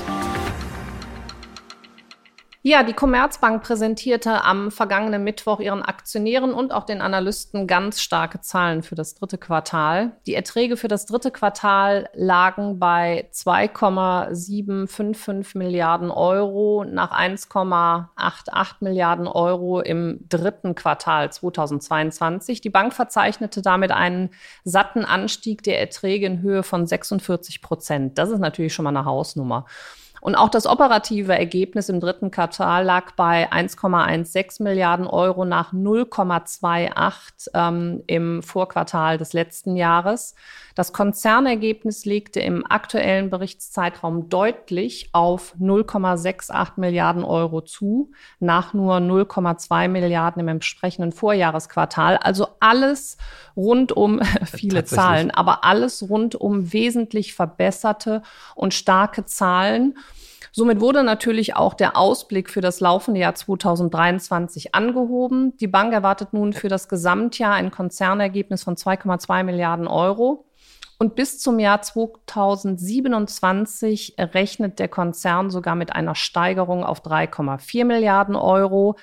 Ja, 2.67 2.83
die 2.83 2.91
Commerzbank 2.91 3.63
präsentierte 3.63 4.43
am 4.43 4.71
vergangenen 4.71 5.23
Mittwoch 5.23 5.61
ihren 5.61 5.83
Aktionären 5.83 6.53
und 6.53 6.73
auch 6.73 6.83
den 6.83 6.99
Analysten 6.99 7.65
ganz 7.65 8.01
starke 8.01 8.41
Zahlen 8.41 8.83
für 8.83 8.95
das 8.95 9.15
dritte 9.15 9.37
Quartal. 9.37 10.17
Die 10.25 10.33
Erträge 10.33 10.75
für 10.75 10.89
das 10.89 11.05
dritte 11.05 11.31
Quartal 11.31 12.09
lagen 12.13 12.77
bei 12.77 13.29
2,755 13.31 15.55
Milliarden 15.55 16.11
Euro 16.11 16.83
nach 16.83 17.17
1,88 17.17 18.75
Milliarden 18.81 19.27
Euro 19.27 19.79
im 19.79 20.19
dritten 20.27 20.75
Quartal 20.75 21.31
2022. 21.31 22.59
Die 22.59 22.69
Bank 22.69 22.91
verzeichnete 22.91 23.61
damit 23.61 23.93
einen 23.93 24.31
satten 24.65 25.05
Anstieg 25.05 25.63
der 25.63 25.79
Erträge 25.79 26.25
in 26.25 26.41
Höhe 26.41 26.63
von 26.63 26.85
46 26.85 27.61
Prozent. 27.61 28.17
Das 28.17 28.29
ist 28.29 28.39
natürlich 28.39 28.73
schon 28.73 28.83
mal 28.83 28.89
eine 28.89 29.05
Hausnummer. 29.05 29.65
Und 30.21 30.35
auch 30.35 30.49
das 30.49 30.65
operative 30.65 31.37
Ergebnis 31.37 31.89
im 31.89 31.99
dritten 31.99 32.31
Quartal 32.31 32.83
lag 32.83 33.11
bei 33.11 33.51
1,16 33.51 34.63
Milliarden 34.63 35.07
Euro 35.07 35.45
nach 35.45 35.73
0,28 35.73 37.49
ähm, 37.53 38.03
im 38.07 38.41
Vorquartal 38.43 39.17
des 39.17 39.33
letzten 39.33 39.75
Jahres. 39.75 40.35
Das 40.77 40.93
Konzernergebnis 40.93 42.05
legte 42.05 42.39
im 42.39 42.63
aktuellen 42.69 43.31
Berichtszeitraum 43.31 44.29
deutlich 44.29 45.09
auf 45.11 45.55
0,68 45.59 46.73
Milliarden 46.75 47.23
Euro 47.23 47.61
zu, 47.61 48.11
nach 48.39 48.75
nur 48.75 48.97
0,2 48.97 49.87
Milliarden 49.87 50.39
im 50.39 50.47
entsprechenden 50.47 51.11
Vorjahresquartal. 51.11 52.17
Also 52.17 52.49
alles 52.59 53.17
rund 53.55 53.91
um 53.91 54.21
viele 54.45 54.83
Zahlen, 54.83 55.31
aber 55.31 55.63
alles 55.63 56.07
rund 56.07 56.35
um 56.35 56.71
wesentlich 56.73 57.33
verbesserte 57.33 58.21
und 58.53 58.75
starke 58.75 59.25
Zahlen. 59.25 59.97
Somit 60.57 60.81
wurde 60.81 61.03
natürlich 61.03 61.55
auch 61.55 61.75
der 61.75 61.95
Ausblick 61.95 62.49
für 62.49 62.61
das 62.61 62.79
laufende 62.79 63.19
Jahr 63.19 63.35
2023 63.35 64.73
angehoben. 64.73 65.55
Die 65.57 65.67
Bank 65.67 65.93
erwartet 65.93 66.33
nun 66.33 66.51
für 66.51 66.67
das 66.67 66.89
Gesamtjahr 66.89 67.53
ein 67.53 67.69
Konzernergebnis 67.69 68.63
von 68.63 68.75
2,2 68.75 69.43
Milliarden 69.43 69.85
Euro. 69.85 70.47
Und 70.97 71.13
bis 71.13 71.39
zum 71.39 71.59
Jahr 71.59 71.83
2027 71.83 74.15
rechnet 74.17 74.79
der 74.79 74.87
Konzern 74.87 75.51
sogar 75.51 75.75
mit 75.75 75.93
einer 75.93 76.15
Steigerung 76.15 76.83
auf 76.83 77.05
3,4 77.05 77.85
Milliarden 77.85 78.35
Euro. 78.35 78.97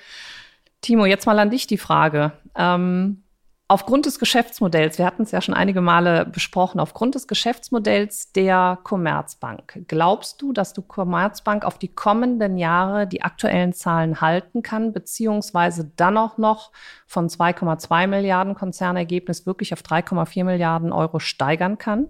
Timo, 0.81 1.05
jetzt 1.05 1.25
mal 1.25 1.39
an 1.39 1.51
dich 1.51 1.67
die 1.67 1.77
Frage. 1.77 2.33
Ähm, 2.57 3.23
Aufgrund 3.67 4.05
des 4.05 4.19
Geschäftsmodells, 4.19 4.99
wir 4.99 5.07
hatten 5.07 5.23
es 5.23 5.31
ja 5.31 5.41
schon 5.41 5.55
einige 5.55 5.81
Male 5.81 6.27
besprochen, 6.27 6.79
aufgrund 6.79 7.15
des 7.15 7.27
Geschäftsmodells 7.27 8.31
der 8.31 8.77
Commerzbank, 8.83 9.85
glaubst 9.87 10.39
du, 10.43 10.53
dass 10.53 10.73
du 10.73 10.83
Commerzbank 10.83 11.65
auf 11.65 11.79
die 11.79 11.87
kommenden 11.87 12.59
Jahre 12.59 13.07
die 13.07 13.23
aktuellen 13.23 13.73
Zahlen 13.73 14.21
halten 14.21 14.61
kann, 14.61 14.93
beziehungsweise 14.93 15.91
dann 15.95 16.15
auch 16.15 16.37
noch 16.37 16.71
von 17.07 17.27
2,2 17.27 18.05
Milliarden 18.05 18.53
Konzernergebnis 18.53 19.47
wirklich 19.47 19.73
auf 19.73 19.81
3,4 19.81 20.43
Milliarden 20.43 20.91
Euro 20.91 21.17
steigern 21.17 21.79
kann? 21.79 22.05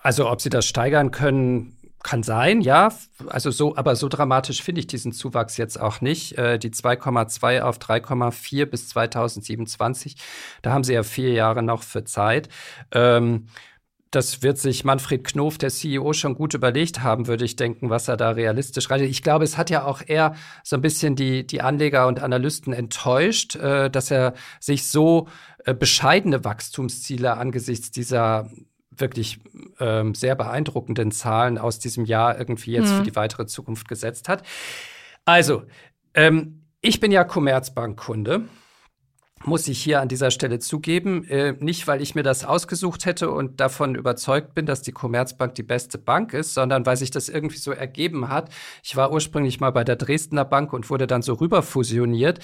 Also 0.00 0.30
ob 0.30 0.42
sie 0.42 0.50
das 0.50 0.66
steigern 0.66 1.10
können, 1.10 1.77
kann 2.08 2.22
sein, 2.22 2.62
ja. 2.62 2.90
Also 3.26 3.50
so, 3.50 3.76
aber 3.76 3.94
so 3.94 4.08
dramatisch 4.08 4.62
finde 4.62 4.80
ich 4.80 4.86
diesen 4.86 5.12
Zuwachs 5.12 5.58
jetzt 5.58 5.78
auch 5.78 6.00
nicht. 6.00 6.38
Äh, 6.38 6.58
die 6.58 6.70
2,2 6.70 7.60
auf 7.60 7.76
3,4 7.78 8.64
bis 8.64 8.88
2027, 8.88 10.16
da 10.62 10.72
haben 10.72 10.84
sie 10.84 10.94
ja 10.94 11.02
vier 11.02 11.32
Jahre 11.32 11.62
noch 11.62 11.82
für 11.82 12.04
Zeit. 12.04 12.48
Ähm, 12.92 13.48
das 14.10 14.42
wird 14.42 14.56
sich 14.56 14.84
Manfred 14.84 15.22
Knof, 15.22 15.58
der 15.58 15.68
CEO, 15.68 16.14
schon 16.14 16.34
gut 16.34 16.54
überlegt 16.54 17.02
haben, 17.02 17.26
würde 17.26 17.44
ich 17.44 17.56
denken, 17.56 17.90
was 17.90 18.08
er 18.08 18.16
da 18.16 18.30
realistisch 18.30 18.88
reitet. 18.88 19.10
Ich 19.10 19.22
glaube, 19.22 19.44
es 19.44 19.58
hat 19.58 19.68
ja 19.68 19.84
auch 19.84 20.00
eher 20.06 20.34
so 20.64 20.76
ein 20.76 20.82
bisschen 20.82 21.14
die, 21.14 21.46
die 21.46 21.60
Anleger 21.60 22.06
und 22.06 22.22
Analysten 22.22 22.72
enttäuscht, 22.72 23.56
äh, 23.56 23.90
dass 23.90 24.10
er 24.10 24.32
sich 24.60 24.88
so 24.88 25.28
äh, 25.66 25.74
bescheidene 25.74 26.42
Wachstumsziele 26.42 27.36
angesichts 27.36 27.90
dieser 27.90 28.48
wirklich 29.00 29.40
ähm, 29.80 30.14
sehr 30.14 30.34
beeindruckenden 30.34 31.10
Zahlen 31.10 31.58
aus 31.58 31.78
diesem 31.78 32.04
Jahr 32.04 32.38
irgendwie 32.38 32.72
jetzt 32.72 32.92
mhm. 32.92 32.96
für 32.98 33.02
die 33.02 33.16
weitere 33.16 33.46
Zukunft 33.46 33.88
gesetzt 33.88 34.28
hat. 34.28 34.42
Also, 35.24 35.64
ähm, 36.14 36.62
ich 36.80 37.00
bin 37.00 37.12
ja 37.12 37.24
Commerzbank-Kunde. 37.24 38.48
Muss 39.44 39.68
ich 39.68 39.80
hier 39.80 40.00
an 40.00 40.08
dieser 40.08 40.30
Stelle 40.30 40.58
zugeben. 40.58 41.24
Äh, 41.24 41.52
nicht, 41.60 41.86
weil 41.86 42.02
ich 42.02 42.14
mir 42.14 42.22
das 42.22 42.44
ausgesucht 42.44 43.04
hätte 43.04 43.30
und 43.30 43.60
davon 43.60 43.94
überzeugt 43.94 44.54
bin, 44.54 44.66
dass 44.66 44.82
die 44.82 44.92
Commerzbank 44.92 45.54
die 45.54 45.62
beste 45.62 45.98
Bank 45.98 46.32
ist, 46.32 46.54
sondern 46.54 46.86
weil 46.86 46.96
sich 46.96 47.10
das 47.10 47.28
irgendwie 47.28 47.58
so 47.58 47.70
ergeben 47.70 48.28
hat. 48.28 48.50
Ich 48.82 48.96
war 48.96 49.12
ursprünglich 49.12 49.60
mal 49.60 49.70
bei 49.70 49.84
der 49.84 49.96
Dresdner 49.96 50.44
Bank 50.44 50.72
und 50.72 50.90
wurde 50.90 51.06
dann 51.06 51.22
so 51.22 51.34
rüber 51.34 51.62
fusioniert. 51.62 52.40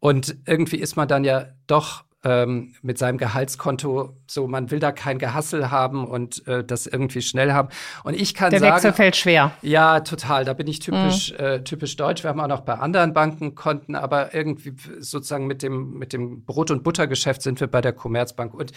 Und 0.00 0.36
irgendwie 0.46 0.78
ist 0.78 0.96
man 0.96 1.08
dann 1.08 1.24
ja 1.24 1.46
doch 1.66 2.04
ähm, 2.24 2.74
mit 2.82 2.98
seinem 2.98 3.16
Gehaltskonto 3.16 4.16
so, 4.26 4.48
man 4.48 4.70
will 4.70 4.80
da 4.80 4.90
kein 4.90 5.18
Gehassel 5.18 5.70
haben 5.70 6.06
und 6.06 6.46
äh, 6.48 6.64
das 6.64 6.86
irgendwie 6.86 7.22
schnell 7.22 7.52
haben. 7.52 7.68
Und 8.02 8.14
ich 8.14 8.34
kann 8.34 8.50
Der 8.50 8.58
sagen. 8.58 8.68
Der 8.70 8.76
Wechsel 8.76 8.92
fällt 8.92 9.16
schwer. 9.16 9.52
Ja, 9.62 10.00
total. 10.00 10.44
Da 10.44 10.52
bin 10.52 10.66
ich 10.66 10.80
typisch, 10.80 11.32
mhm. 11.32 11.44
äh, 11.44 11.64
typisch 11.64 11.94
deutsch. 11.96 12.24
Wir 12.24 12.30
haben 12.30 12.40
auch 12.40 12.48
noch 12.48 12.62
bei 12.62 12.74
anderen 12.74 13.12
Banken 13.12 13.54
Konten, 13.54 13.94
aber 13.94 14.34
irgendwie 14.34 14.74
sozusagen 14.98 15.46
mit 15.46 15.62
dem, 15.62 15.92
mit 15.92 16.12
dem 16.12 16.44
Brot- 16.44 16.72
und 16.72 16.82
Buttergeschäft 16.82 17.40
sind 17.40 17.60
wir 17.60 17.68
bei 17.68 17.80
der 17.80 17.92
Commerzbank. 17.92 18.52
Und 18.52 18.72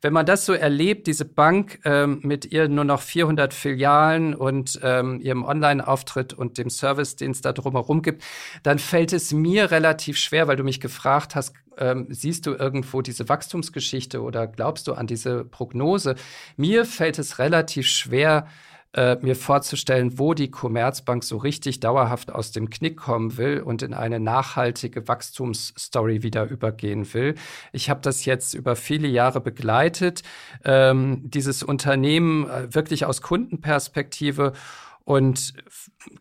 wenn 0.00 0.12
man 0.12 0.24
das 0.24 0.46
so 0.46 0.52
erlebt, 0.52 1.08
diese 1.08 1.24
Bank 1.24 1.80
ähm, 1.84 2.20
mit 2.22 2.52
ihren 2.52 2.76
nur 2.76 2.84
noch 2.84 3.00
400 3.00 3.52
Filialen 3.52 4.34
und 4.34 4.78
ähm, 4.82 5.20
ihrem 5.20 5.44
Online-Auftritt 5.44 6.32
und 6.32 6.58
dem 6.58 6.70
Service, 6.70 7.16
den 7.16 7.32
es 7.32 7.40
da 7.40 7.52
drumherum 7.52 8.02
gibt, 8.02 8.22
dann 8.62 8.78
fällt 8.78 9.12
es 9.12 9.32
mir 9.32 9.72
relativ 9.72 10.16
schwer, 10.16 10.46
weil 10.46 10.56
du 10.56 10.62
mich 10.64 10.80
gefragt 10.80 11.34
hast, 11.34 11.54
ähm, 11.78 12.06
siehst 12.10 12.46
du 12.46 12.54
irgendwo 12.54 13.02
diese 13.02 13.28
Wachstumsgeschichte 13.28 14.22
oder 14.22 14.46
glaubst 14.46 14.86
du 14.88 14.94
an 14.94 15.06
diese 15.06 15.44
Prognose? 15.44 16.14
Mir 16.56 16.84
fällt 16.84 17.18
es 17.18 17.38
relativ 17.38 17.86
schwer, 17.88 18.46
äh, 18.94 19.16
mir 19.22 19.34
vorzustellen, 19.34 20.20
wo 20.20 20.34
die 20.34 20.52
Commerzbank 20.52 21.24
so 21.24 21.36
richtig 21.36 21.80
dauerhaft 21.80 22.32
aus 22.32 22.52
dem 22.52 22.70
Knick 22.70 22.96
kommen 22.96 23.36
will 23.36 23.60
und 23.60 23.82
in 23.82 23.92
eine 23.92 24.20
nachhaltige 24.20 25.08
Wachstumsstory 25.08 26.22
wieder 26.22 26.44
übergehen 26.44 27.12
will. 27.12 27.34
Ich 27.72 27.90
habe 27.90 28.00
das 28.02 28.24
jetzt 28.24 28.54
über 28.54 28.76
viele 28.76 29.08
Jahre 29.08 29.40
begleitet, 29.40 30.22
ähm, 30.64 31.22
dieses 31.24 31.64
Unternehmen 31.64 32.48
äh, 32.48 32.72
wirklich 32.72 33.04
aus 33.04 33.20
Kundenperspektive 33.20 34.52
und 35.02 35.54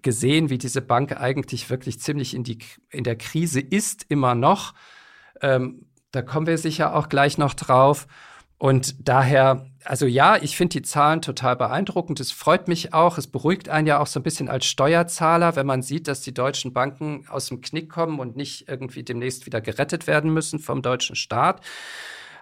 gesehen, 0.01 0.49
wie 0.49 0.57
diese 0.57 0.81
Bank 0.81 1.15
eigentlich 1.15 1.69
wirklich 1.69 1.99
ziemlich 1.99 2.33
in, 2.33 2.43
die, 2.43 2.57
in 2.89 3.03
der 3.03 3.17
Krise 3.17 3.59
ist, 3.59 4.05
immer 4.09 4.35
noch. 4.35 4.73
Ähm, 5.41 5.86
da 6.12 6.22
kommen 6.22 6.48
wir 6.48 6.58
sicher 6.58 6.96
auch 6.96 7.10
gleich 7.10 7.38
noch 7.38 7.54
drauf. 7.54 8.08
Und 8.63 9.10
daher, 9.10 9.65
also 9.84 10.06
ja, 10.06 10.38
ich 10.38 10.56
finde 10.56 10.80
die 10.80 10.84
Zahlen 10.84 11.22
total 11.22 11.58
beeindruckend. 11.58 12.22
Es 12.22 12.32
freut 12.32 12.69
mich 12.69 12.93
auch. 12.93 13.17
Es 13.17 13.28
beruhigt 13.28 13.67
einen 13.67 13.88
ja 13.88 14.00
auch 14.00 14.08
so 14.08 14.22
ein 14.22 14.24
bisschen 14.24 14.48
als 14.48 14.65
Steuerzahler, 14.65 15.58
wenn 15.58 15.65
man 15.65 15.82
sieht, 15.82 16.08
dass 16.08 16.22
die 16.22 16.34
deutschen 16.34 16.72
Banken 16.72 17.26
aus 17.28 17.48
dem 17.48 17.60
Knick 17.60 17.89
kommen 17.89 18.19
und 18.19 18.38
nicht 18.38 18.69
irgendwie 18.69 19.04
demnächst 19.04 19.46
wieder 19.46 19.60
gerettet 19.60 20.08
werden 20.08 20.32
müssen 20.32 20.60
vom 20.60 20.82
deutschen 20.82 21.17
Staat. 21.17 21.60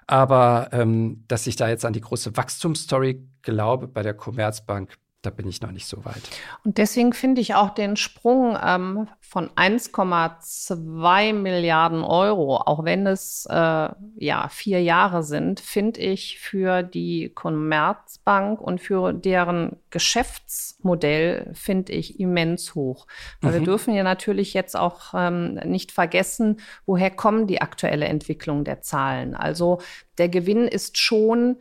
Aber 0.06 0.70
ähm, 0.74 1.24
dass 1.28 1.48
ich 1.48 1.56
da 1.56 1.70
jetzt 1.70 1.86
an 1.86 1.94
die 1.94 2.02
große 2.02 2.38
Wachstumsstory 2.38 3.28
glaube 3.42 3.88
bei 3.88 4.04
der 4.04 4.14
Commerzbank, 4.14 4.94
da 5.22 5.30
bin 5.30 5.48
ich 5.48 5.62
noch 5.62 5.72
nicht 5.72 5.86
so 5.86 6.04
weit. 6.04 6.22
Und 6.66 6.80
deswegen 6.80 7.14
finde 7.14 7.42
ich 7.42 7.54
auch 7.54 7.70
den 7.70 7.96
Sprung 7.96 8.58
ähm, 8.64 9.08
von 9.20 9.50
1,2 9.52 11.34
Milliarden 11.34 12.04
Euro, 12.04 12.58
auch 12.58 12.84
wenn 12.86 13.06
es 13.06 13.48
äh, 13.50 13.90
ja 14.16 14.48
vier 14.50 14.82
Jahre 14.82 15.22
sind, 15.22 15.60
finde 15.60 16.00
ich 16.00 16.40
für 16.40 16.82
die 16.82 17.30
Commerzbank 17.36 18.60
und 18.60 18.82
für 18.82 19.14
deren 19.14 19.78
Geschäftsmodell 19.92 21.52
finde 21.54 21.94
ich 21.94 22.20
immens 22.20 22.74
hoch. 22.74 23.06
Weil 23.42 23.52
mhm. 23.52 23.56
wir 23.56 23.64
dürfen 23.64 23.94
ja 23.94 24.04
natürlich 24.04 24.56
jetzt 24.56 24.76
auch 24.76 25.14
ähm, 25.14 25.54
nicht 25.66 25.92
vergessen, 25.92 26.60
woher 26.88 27.12
kommen 27.12 27.46
die 27.46 27.62
aktuelle 27.62 28.06
Entwicklung 28.06 28.64
der 28.64 28.82
Zahlen. 28.82 29.36
Also 29.36 29.82
der 30.18 30.30
Gewinn 30.30 30.68
ist 30.68 30.98
schon 30.98 31.58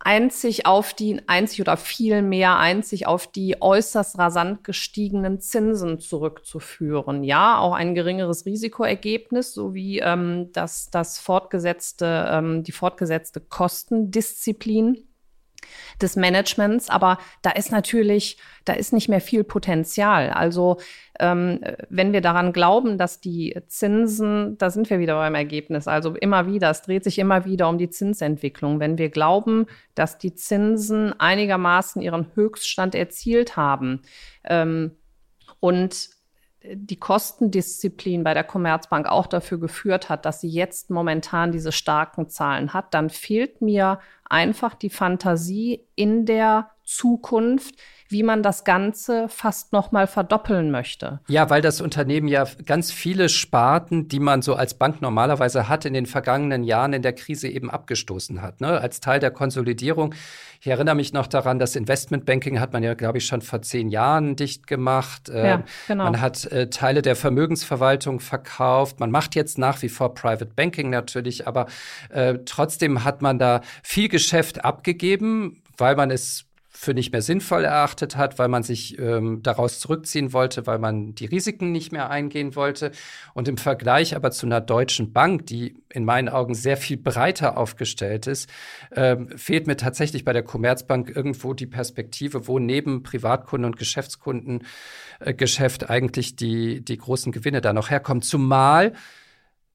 einzig 0.00 0.66
auf 0.66 0.94
die, 0.94 1.20
einzig 1.26 1.60
oder 1.60 1.76
viel 1.76 2.22
mehr 2.22 2.58
einzig 2.58 3.06
auf 3.06 3.26
die 3.26 3.60
äußerst 3.60 4.18
rasant 4.18 4.64
gestiegenen 4.64 5.40
Zinsen 5.40 6.00
zurückzuführen. 6.00 7.22
Ja, 7.22 7.58
auch 7.58 7.74
ein 7.74 7.94
geringeres 7.94 8.46
Risikoergebnis 8.46 9.52
sowie 9.52 10.00
ähm, 10.00 10.50
das, 10.52 10.90
das 10.90 11.18
fortgesetzte, 11.18 12.28
ähm, 12.30 12.62
die 12.64 12.72
fortgesetzte 12.72 13.40
Kostendisziplin 13.40 15.06
des 16.00 16.16
Managements, 16.16 16.90
aber 16.90 17.18
da 17.42 17.50
ist 17.50 17.72
natürlich, 17.72 18.38
da 18.64 18.72
ist 18.72 18.92
nicht 18.92 19.08
mehr 19.08 19.20
viel 19.20 19.44
Potenzial. 19.44 20.30
Also 20.30 20.78
ähm, 21.18 21.60
wenn 21.88 22.12
wir 22.12 22.20
daran 22.20 22.52
glauben, 22.52 22.98
dass 22.98 23.20
die 23.20 23.56
Zinsen, 23.68 24.56
da 24.58 24.70
sind 24.70 24.90
wir 24.90 24.98
wieder 24.98 25.14
beim 25.14 25.34
Ergebnis, 25.34 25.86
also 25.88 26.14
immer 26.14 26.46
wieder, 26.46 26.70
es 26.70 26.82
dreht 26.82 27.04
sich 27.04 27.18
immer 27.18 27.44
wieder 27.44 27.68
um 27.68 27.78
die 27.78 27.90
Zinsentwicklung. 27.90 28.80
Wenn 28.80 28.98
wir 28.98 29.10
glauben, 29.10 29.66
dass 29.94 30.18
die 30.18 30.34
Zinsen 30.34 31.18
einigermaßen 31.18 32.00
ihren 32.00 32.34
Höchststand 32.34 32.94
erzielt 32.94 33.56
haben 33.56 34.02
ähm, 34.44 34.92
und 35.60 36.10
die 36.62 36.96
Kostendisziplin 36.96 38.22
bei 38.22 38.34
der 38.34 38.44
Commerzbank 38.44 39.06
auch 39.06 39.26
dafür 39.26 39.58
geführt 39.58 40.08
hat, 40.08 40.26
dass 40.26 40.40
sie 40.40 40.48
jetzt 40.48 40.90
momentan 40.90 41.52
diese 41.52 41.72
starken 41.72 42.28
Zahlen 42.28 42.74
hat, 42.74 42.92
dann 42.92 43.08
fehlt 43.08 43.62
mir 43.62 44.00
einfach 44.30 44.74
die 44.74 44.90
Fantasie 44.90 45.84
in 45.94 46.24
der 46.24 46.70
Zukunft, 46.84 47.76
wie 48.10 48.24
man 48.24 48.42
das 48.42 48.64
Ganze 48.64 49.28
fast 49.28 49.72
noch 49.72 49.92
mal 49.92 50.08
verdoppeln 50.08 50.72
möchte. 50.72 51.20
Ja, 51.28 51.48
weil 51.48 51.62
das 51.62 51.80
Unternehmen 51.80 52.26
ja 52.26 52.44
ganz 52.66 52.90
viele 52.90 53.28
Sparten, 53.28 54.08
die 54.08 54.18
man 54.18 54.42
so 54.42 54.56
als 54.56 54.74
Bank 54.74 55.00
normalerweise 55.00 55.68
hat, 55.68 55.84
in 55.84 55.94
den 55.94 56.06
vergangenen 56.06 56.64
Jahren 56.64 56.92
in 56.92 57.02
der 57.02 57.12
Krise 57.12 57.48
eben 57.48 57.70
abgestoßen 57.70 58.42
hat. 58.42 58.60
Ne? 58.60 58.80
Als 58.80 58.98
Teil 58.98 59.20
der 59.20 59.30
Konsolidierung. 59.30 60.12
Ich 60.60 60.66
erinnere 60.66 60.96
mich 60.96 61.12
noch 61.12 61.28
daran, 61.28 61.58
das 61.58 61.76
Investmentbanking 61.76 62.58
hat 62.58 62.72
man 62.72 62.82
ja, 62.82 62.94
glaube 62.94 63.18
ich, 63.18 63.26
schon 63.26 63.40
vor 63.40 63.62
zehn 63.62 63.88
Jahren 63.88 64.34
dicht 64.36 64.66
gemacht. 64.66 65.28
Ja, 65.28 65.54
ähm, 65.54 65.62
genau. 65.86 66.04
Man 66.04 66.20
hat 66.20 66.44
äh, 66.46 66.68
Teile 66.68 67.02
der 67.02 67.14
Vermögensverwaltung 67.14 68.18
verkauft. 68.18 68.98
Man 68.98 69.10
macht 69.12 69.36
jetzt 69.36 69.56
nach 69.56 69.80
wie 69.82 69.88
vor 69.88 70.14
Private 70.14 70.46
Banking 70.46 70.90
natürlich, 70.90 71.46
aber 71.46 71.66
äh, 72.10 72.38
trotzdem 72.44 73.04
hat 73.04 73.22
man 73.22 73.38
da 73.38 73.60
viel 73.84 74.08
Geschäft 74.20 74.66
abgegeben, 74.66 75.62
weil 75.78 75.96
man 75.96 76.10
es 76.10 76.44
für 76.68 76.92
nicht 76.92 77.10
mehr 77.10 77.22
sinnvoll 77.22 77.64
erachtet 77.64 78.16
hat, 78.16 78.38
weil 78.38 78.48
man 78.48 78.62
sich 78.62 78.98
ähm, 78.98 79.42
daraus 79.42 79.80
zurückziehen 79.80 80.34
wollte, 80.34 80.66
weil 80.66 80.78
man 80.78 81.14
die 81.14 81.24
Risiken 81.24 81.72
nicht 81.72 81.90
mehr 81.90 82.10
eingehen 82.10 82.54
wollte. 82.54 82.92
Und 83.32 83.48
im 83.48 83.56
Vergleich 83.56 84.14
aber 84.14 84.30
zu 84.30 84.44
einer 84.44 84.60
deutschen 84.60 85.14
Bank, 85.14 85.46
die 85.46 85.82
in 85.88 86.04
meinen 86.04 86.28
Augen 86.28 86.54
sehr 86.54 86.76
viel 86.76 86.98
breiter 86.98 87.56
aufgestellt 87.56 88.26
ist, 88.26 88.50
ähm, 88.94 89.30
fehlt 89.36 89.66
mir 89.66 89.78
tatsächlich 89.78 90.26
bei 90.26 90.34
der 90.34 90.42
Commerzbank 90.42 91.10
irgendwo 91.14 91.54
die 91.54 91.66
Perspektive, 91.66 92.46
wo 92.46 92.58
neben 92.58 93.02
Privatkunden 93.02 93.64
und 93.64 93.78
Geschäftskundengeschäft 93.78 95.82
äh, 95.82 95.86
eigentlich 95.86 96.36
die, 96.36 96.84
die 96.84 96.98
großen 96.98 97.32
Gewinne 97.32 97.62
da 97.62 97.72
noch 97.72 97.88
herkommen. 97.88 98.20
Zumal 98.20 98.92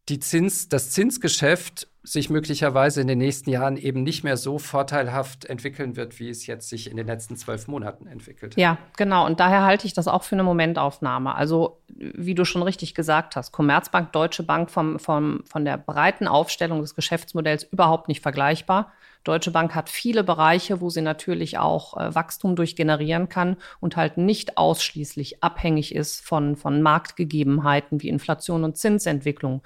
die 0.08 0.20
Zins, 0.20 0.70
das 0.70 0.92
Zinsgeschäft 0.92 1.88
sich 2.06 2.30
möglicherweise 2.30 3.02
in 3.02 3.08
den 3.08 3.18
nächsten 3.18 3.50
Jahren 3.50 3.78
eben 3.78 4.04
nicht 4.04 4.24
mehr 4.24 4.38
so 4.38 4.60
vorteilhaft 4.60 5.46
entwickeln 5.46 5.96
wird, 5.96 6.20
wie 6.20 6.30
es 6.30 6.46
jetzt 6.46 6.70
sich 6.70 6.90
in 6.90 6.98
den 6.98 7.08
letzten 7.08 7.36
zwölf 7.36 7.68
Monaten 7.68 8.08
entwickelt. 8.08 8.56
Ja, 8.56 8.78
genau. 8.96 9.26
Und 9.26 9.40
daher 9.40 9.64
halte 9.64 9.88
ich 9.88 9.94
das 9.94 10.08
auch 10.08 10.24
für 10.24 10.36
eine 10.36 10.44
Momentaufnahme. 10.44 11.36
Also, 11.36 11.82
wie 11.88 12.36
du 12.36 12.46
schon 12.46 12.62
richtig 12.62 12.94
gesagt 12.94 13.36
hast, 13.36 13.52
Commerzbank, 13.52 14.12
Deutsche 14.12 14.44
Bank 14.44 14.70
vom, 14.70 15.00
vom, 15.00 15.44
von 15.46 15.66
der 15.66 15.78
breiten 15.78 16.28
Aufstellung 16.28 16.82
des 16.82 16.96
Geschäftsmodells 16.96 17.64
überhaupt 17.64 18.08
nicht 18.08 18.22
vergleichbar. 18.22 18.94
Deutsche 19.26 19.50
Bank 19.50 19.74
hat 19.74 19.90
viele 19.90 20.24
Bereiche, 20.24 20.82
wo 20.82 20.92
sie 20.92 21.02
natürlich 21.02 21.58
auch 21.58 21.98
äh, 21.98 22.14
Wachstum 22.14 22.56
durchgenerieren 22.56 23.28
kann 23.28 23.58
und 23.80 23.98
halt 23.98 24.18
nicht 24.18 24.58
ausschließlich 24.58 25.44
abhängig 25.44 25.96
ist 25.96 26.24
von, 26.24 26.56
von 26.56 26.82
Marktgegebenheiten 26.84 28.04
wie 28.04 28.10
Inflation 28.10 28.64
und 28.64 28.78
Zinsentwicklung. 28.78 29.64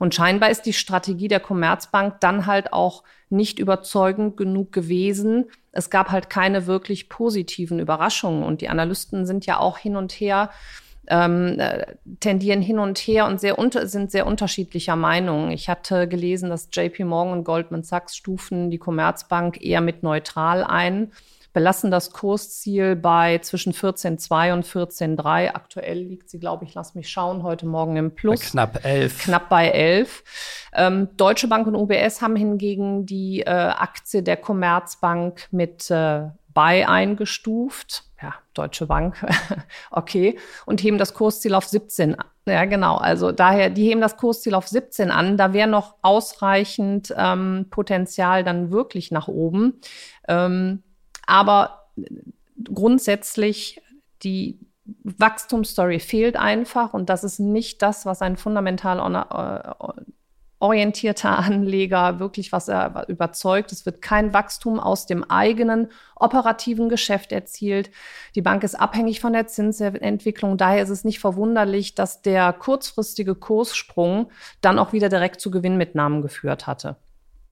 Und 0.00 0.14
scheinbar 0.14 0.50
ist 0.50 0.62
die 0.62 0.72
Strategie 0.72 1.28
der 1.28 1.38
Commerzbank 1.38 1.75
dann 2.20 2.46
halt 2.46 2.72
auch 2.72 3.02
nicht 3.28 3.58
überzeugend 3.58 4.36
genug 4.36 4.72
gewesen. 4.72 5.46
Es 5.72 5.90
gab 5.90 6.10
halt 6.10 6.30
keine 6.30 6.66
wirklich 6.66 7.08
positiven 7.08 7.80
Überraschungen 7.80 8.44
und 8.44 8.60
die 8.60 8.68
Analysten 8.68 9.26
sind 9.26 9.46
ja 9.46 9.58
auch 9.58 9.78
hin 9.78 9.96
und 9.96 10.12
her 10.12 10.50
ähm, 11.08 11.58
äh, 11.58 11.86
tendieren 12.20 12.62
hin 12.62 12.78
und 12.78 12.98
her 12.98 13.26
und 13.26 13.40
sehr 13.40 13.58
unter, 13.58 13.86
sind 13.86 14.10
sehr 14.10 14.26
unterschiedlicher 14.26 14.96
Meinung. 14.96 15.50
Ich 15.50 15.68
hatte 15.68 16.08
gelesen, 16.08 16.50
dass 16.50 16.68
JP 16.72 17.04
Morgan 17.04 17.38
und 17.38 17.44
Goldman 17.44 17.84
Sachs 17.84 18.16
stufen 18.16 18.70
die 18.70 18.78
Commerzbank 18.78 19.62
eher 19.62 19.80
mit 19.80 20.02
neutral 20.02 20.64
ein, 20.64 21.12
belassen 21.56 21.90
das 21.90 22.10
Kursziel 22.10 22.96
bei 22.96 23.38
zwischen 23.38 23.72
14,2 23.72 24.52
und 24.52 24.66
14,3. 24.66 25.54
Aktuell 25.54 26.00
liegt 26.00 26.28
sie, 26.28 26.38
glaube 26.38 26.66
ich, 26.66 26.74
lass 26.74 26.94
mich 26.94 27.08
schauen, 27.08 27.44
heute 27.44 27.64
Morgen 27.64 27.96
im 27.96 28.14
Plus. 28.14 28.40
Bei 28.40 28.46
knapp 28.46 28.84
11. 28.84 29.18
Knapp 29.20 29.48
bei 29.48 29.70
11. 29.70 30.22
Ähm, 30.74 31.08
Deutsche 31.16 31.48
Bank 31.48 31.66
und 31.66 31.74
UBS 31.74 32.20
haben 32.20 32.36
hingegen 32.36 33.06
die 33.06 33.40
äh, 33.40 33.48
Aktie 33.48 34.22
der 34.22 34.36
Commerzbank 34.36 35.48
mit 35.50 35.90
äh, 35.90 36.24
bei 36.52 36.86
eingestuft 36.86 38.04
ja, 38.22 38.34
Deutsche 38.54 38.86
Bank, 38.86 39.16
okay, 39.90 40.38
und 40.64 40.82
heben 40.82 40.96
das 40.96 41.12
Kursziel 41.12 41.54
auf 41.54 41.66
17 41.66 42.16
Ja, 42.46 42.64
genau. 42.64 42.96
Also 42.96 43.30
daher, 43.30 43.68
die 43.68 43.84
heben 43.84 44.00
das 44.00 44.16
Kursziel 44.16 44.54
auf 44.54 44.66
17 44.68 45.10
an. 45.10 45.36
Da 45.36 45.52
wäre 45.52 45.68
noch 45.68 45.96
ausreichend 46.00 47.14
ähm, 47.16 47.66
Potenzial 47.70 48.42
dann 48.42 48.70
wirklich 48.70 49.10
nach 49.10 49.28
oben. 49.28 49.80
Ähm, 50.28 50.82
aber 51.26 51.90
grundsätzlich 52.62 53.80
die 54.22 54.58
Wachstumsstory 55.02 55.98
fehlt 55.98 56.36
einfach 56.36 56.94
und 56.94 57.10
das 57.10 57.24
ist 57.24 57.40
nicht 57.40 57.82
das, 57.82 58.06
was 58.06 58.22
ein 58.22 58.36
fundamental 58.36 59.00
orientierter 60.58 61.38
Anleger 61.38 62.18
wirklich, 62.20 62.52
was 62.52 62.68
er 62.68 63.08
überzeugt. 63.08 63.72
Es 63.72 63.84
wird 63.84 64.00
kein 64.00 64.32
Wachstum 64.32 64.78
aus 64.78 65.06
dem 65.06 65.24
eigenen 65.24 65.88
operativen 66.14 66.88
Geschäft 66.88 67.32
erzielt. 67.32 67.90
Die 68.34 68.42
Bank 68.42 68.62
ist 68.62 68.76
abhängig 68.76 69.20
von 69.20 69.32
der 69.32 69.48
Zinsentwicklung. 69.48 70.56
Daher 70.56 70.82
ist 70.82 70.90
es 70.90 71.04
nicht 71.04 71.18
verwunderlich, 71.18 71.94
dass 71.94 72.22
der 72.22 72.52
kurzfristige 72.52 73.34
Kurssprung 73.34 74.30
dann 74.60 74.78
auch 74.78 74.92
wieder 74.92 75.08
direkt 75.08 75.40
zu 75.40 75.50
Gewinnmitnahmen 75.50 76.22
geführt 76.22 76.66
hatte. 76.66 76.96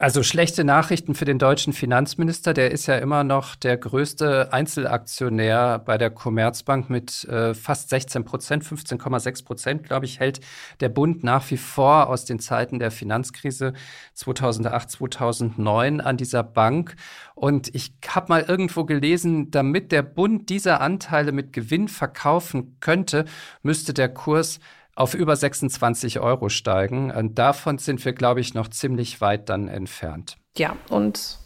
Also 0.04 0.22
schlechte 0.22 0.64
Nachrichten 0.64 1.14
für 1.14 1.24
den 1.24 1.38
deutschen 1.38 1.72
Finanzminister. 1.72 2.52
Der 2.52 2.72
ist 2.72 2.84
ja 2.84 2.96
immer 2.96 3.24
noch 3.24 3.54
der 3.56 3.78
größte 3.78 4.52
Einzelaktionär 4.52 5.78
bei 5.78 5.96
der 5.96 6.10
Commerzbank 6.10 6.90
mit 6.90 7.24
äh, 7.24 7.54
fast 7.54 7.88
16 7.88 8.22
Prozent, 8.22 8.64
15,6 8.64 9.46
Prozent, 9.46 9.82
glaube 9.84 10.04
ich, 10.04 10.20
hält 10.20 10.40
der 10.80 10.90
Bund 10.90 11.24
nach 11.24 11.50
wie 11.50 11.56
vor 11.56 12.10
aus 12.10 12.26
den 12.26 12.38
Zeiten 12.38 12.78
der 12.78 12.90
Finanzkrise 12.90 13.72
2008, 14.12 14.90
2009 14.90 16.02
an 16.02 16.18
dieser 16.18 16.42
Bank. 16.42 16.96
Und 17.34 17.74
ich 17.74 17.94
habe 18.06 18.26
mal 18.28 18.42
irgendwo 18.42 18.84
gelesen, 18.84 19.50
damit 19.52 19.90
der 19.90 20.02
Bund 20.02 20.50
diese 20.50 20.82
Anteile 20.82 21.32
mit 21.32 21.54
Gewinn 21.54 21.88
verkaufen 21.88 22.76
könnte, 22.80 23.24
müsste 23.62 23.94
der 23.94 24.10
Kurs 24.10 24.60
auf 24.96 25.14
über 25.14 25.36
26 25.36 26.20
Euro 26.20 26.48
steigen. 26.48 27.10
Und 27.10 27.38
davon 27.38 27.78
sind 27.78 28.04
wir, 28.04 28.12
glaube 28.12 28.40
ich, 28.40 28.54
noch 28.54 28.68
ziemlich 28.68 29.20
weit 29.20 29.48
dann 29.48 29.68
entfernt. 29.68 30.36
Ja, 30.56 30.76
und 30.88 31.38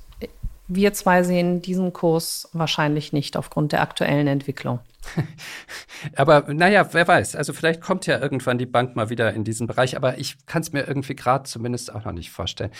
wir 0.68 0.92
zwei 0.92 1.22
sehen 1.22 1.62
diesen 1.62 1.94
Kurs 1.94 2.48
wahrscheinlich 2.52 3.12
nicht 3.14 3.36
aufgrund 3.38 3.72
der 3.72 3.80
aktuellen 3.80 4.26
Entwicklung. 4.26 4.80
aber 6.16 6.44
naja, 6.52 6.86
wer 6.92 7.08
weiß. 7.08 7.36
Also 7.36 7.54
vielleicht 7.54 7.80
kommt 7.80 8.06
ja 8.06 8.18
irgendwann 8.18 8.58
die 8.58 8.66
Bank 8.66 8.94
mal 8.94 9.08
wieder 9.08 9.32
in 9.32 9.44
diesen 9.44 9.66
Bereich, 9.66 9.96
aber 9.96 10.18
ich 10.18 10.44
kann 10.44 10.60
es 10.60 10.72
mir 10.72 10.86
irgendwie 10.86 11.16
gerade 11.16 11.44
zumindest 11.44 11.94
auch 11.94 12.04
noch 12.04 12.12
nicht 12.12 12.30
vorstellen. 12.30 12.70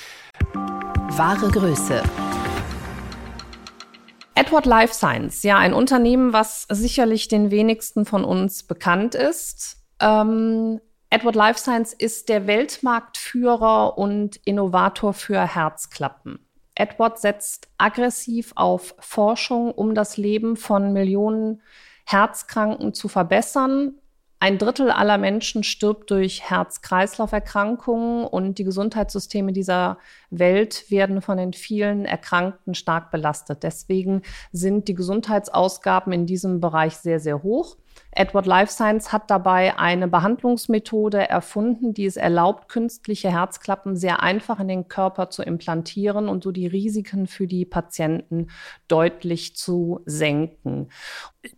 Wahre 0.52 1.50
Größe. 1.50 2.02
Edward 4.34 4.66
Life 4.66 4.94
Science, 4.94 5.42
ja, 5.42 5.58
ein 5.58 5.72
Unternehmen, 5.72 6.32
was 6.32 6.66
sicherlich 6.68 7.26
den 7.26 7.50
wenigsten 7.50 8.04
von 8.04 8.24
uns 8.24 8.62
bekannt 8.62 9.14
ist. 9.14 9.77
Ähm, 10.00 10.80
Edward 11.10 11.36
Life 11.36 11.58
Science 11.58 11.92
ist 11.94 12.28
der 12.28 12.46
Weltmarktführer 12.46 13.96
und 13.96 14.36
Innovator 14.44 15.14
für 15.14 15.40
Herzklappen. 15.40 16.38
Edward 16.74 17.18
setzt 17.18 17.68
aggressiv 17.78 18.52
auf 18.54 18.94
Forschung, 19.00 19.72
um 19.72 19.94
das 19.94 20.16
Leben 20.16 20.56
von 20.56 20.92
Millionen 20.92 21.62
Herzkranken 22.04 22.94
zu 22.94 23.08
verbessern. 23.08 23.94
Ein 24.40 24.58
Drittel 24.58 24.92
aller 24.92 25.18
Menschen 25.18 25.64
stirbt 25.64 26.12
durch 26.12 26.48
Herz-Kreislauf-Erkrankungen 26.48 28.24
und 28.24 28.58
die 28.58 28.64
Gesundheitssysteme 28.64 29.52
dieser 29.52 29.98
Welt 30.30 30.88
werden 30.90 31.20
von 31.22 31.38
den 31.38 31.52
vielen 31.52 32.04
Erkrankten 32.04 32.74
stark 32.74 33.10
belastet. 33.10 33.64
Deswegen 33.64 34.22
sind 34.52 34.86
die 34.86 34.94
Gesundheitsausgaben 34.94 36.12
in 36.12 36.26
diesem 36.26 36.60
Bereich 36.60 36.96
sehr, 36.98 37.18
sehr 37.18 37.42
hoch. 37.42 37.76
Edward 38.10 38.46
Life 38.46 38.72
Science 38.72 39.12
hat 39.12 39.30
dabei 39.30 39.78
eine 39.78 40.08
Behandlungsmethode 40.08 41.28
erfunden, 41.28 41.92
die 41.92 42.06
es 42.06 42.16
erlaubt, 42.16 42.68
künstliche 42.68 43.30
Herzklappen 43.30 43.96
sehr 43.96 44.22
einfach 44.22 44.60
in 44.60 44.68
den 44.68 44.88
Körper 44.88 45.30
zu 45.30 45.42
implantieren 45.42 46.28
und 46.28 46.42
so 46.42 46.50
die 46.50 46.66
Risiken 46.66 47.26
für 47.26 47.46
die 47.46 47.64
Patienten 47.66 48.48
deutlich 48.88 49.56
zu 49.56 50.00
senken. 50.06 50.88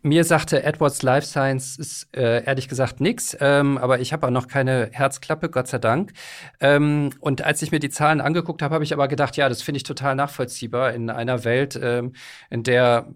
Mir 0.03 0.25
sagte 0.25 0.63
Edwards 0.63 1.03
Life 1.03 1.27
Science 1.27 1.79
ist 1.79 2.09
äh, 2.15 2.45
ehrlich 2.45 2.69
gesagt 2.69 3.01
nichts, 3.01 3.35
ähm, 3.41 3.79
aber 3.79 3.99
ich 4.01 4.13
habe 4.13 4.27
auch 4.27 4.31
noch 4.31 4.47
keine 4.47 4.91
Herzklappe, 4.93 5.49
Gott 5.49 5.69
sei 5.69 5.79
Dank. 5.79 6.13
Ähm, 6.61 7.11
und 7.21 7.43
als 7.43 7.63
ich 7.63 7.73
mir 7.73 7.81
die 7.81 7.89
Zahlen 7.89 8.21
angeguckt 8.21 8.61
habe, 8.61 8.75
habe 8.75 8.85
ich 8.85 8.93
aber 8.93 9.09
gedacht, 9.09 9.39
ja, 9.39 9.49
das 9.49 9.63
finde 9.63 9.79
ich 9.79 9.85
total 9.85 10.17
nachvollziehbar 10.17 10.93
in 10.93 11.09
einer 11.09 11.45
Welt, 11.45 11.81
ähm, 11.83 12.13
in 12.51 12.63
der 12.63 13.09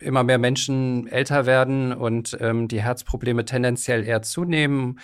immer 0.00 0.24
mehr 0.24 0.38
Menschen 0.38 1.06
älter 1.06 1.46
werden 1.46 1.92
und 1.92 2.36
ähm, 2.40 2.66
die 2.66 2.82
Herzprobleme 2.82 3.44
tendenziell 3.44 4.04
eher 4.04 4.22
zunehmen. 4.22 4.98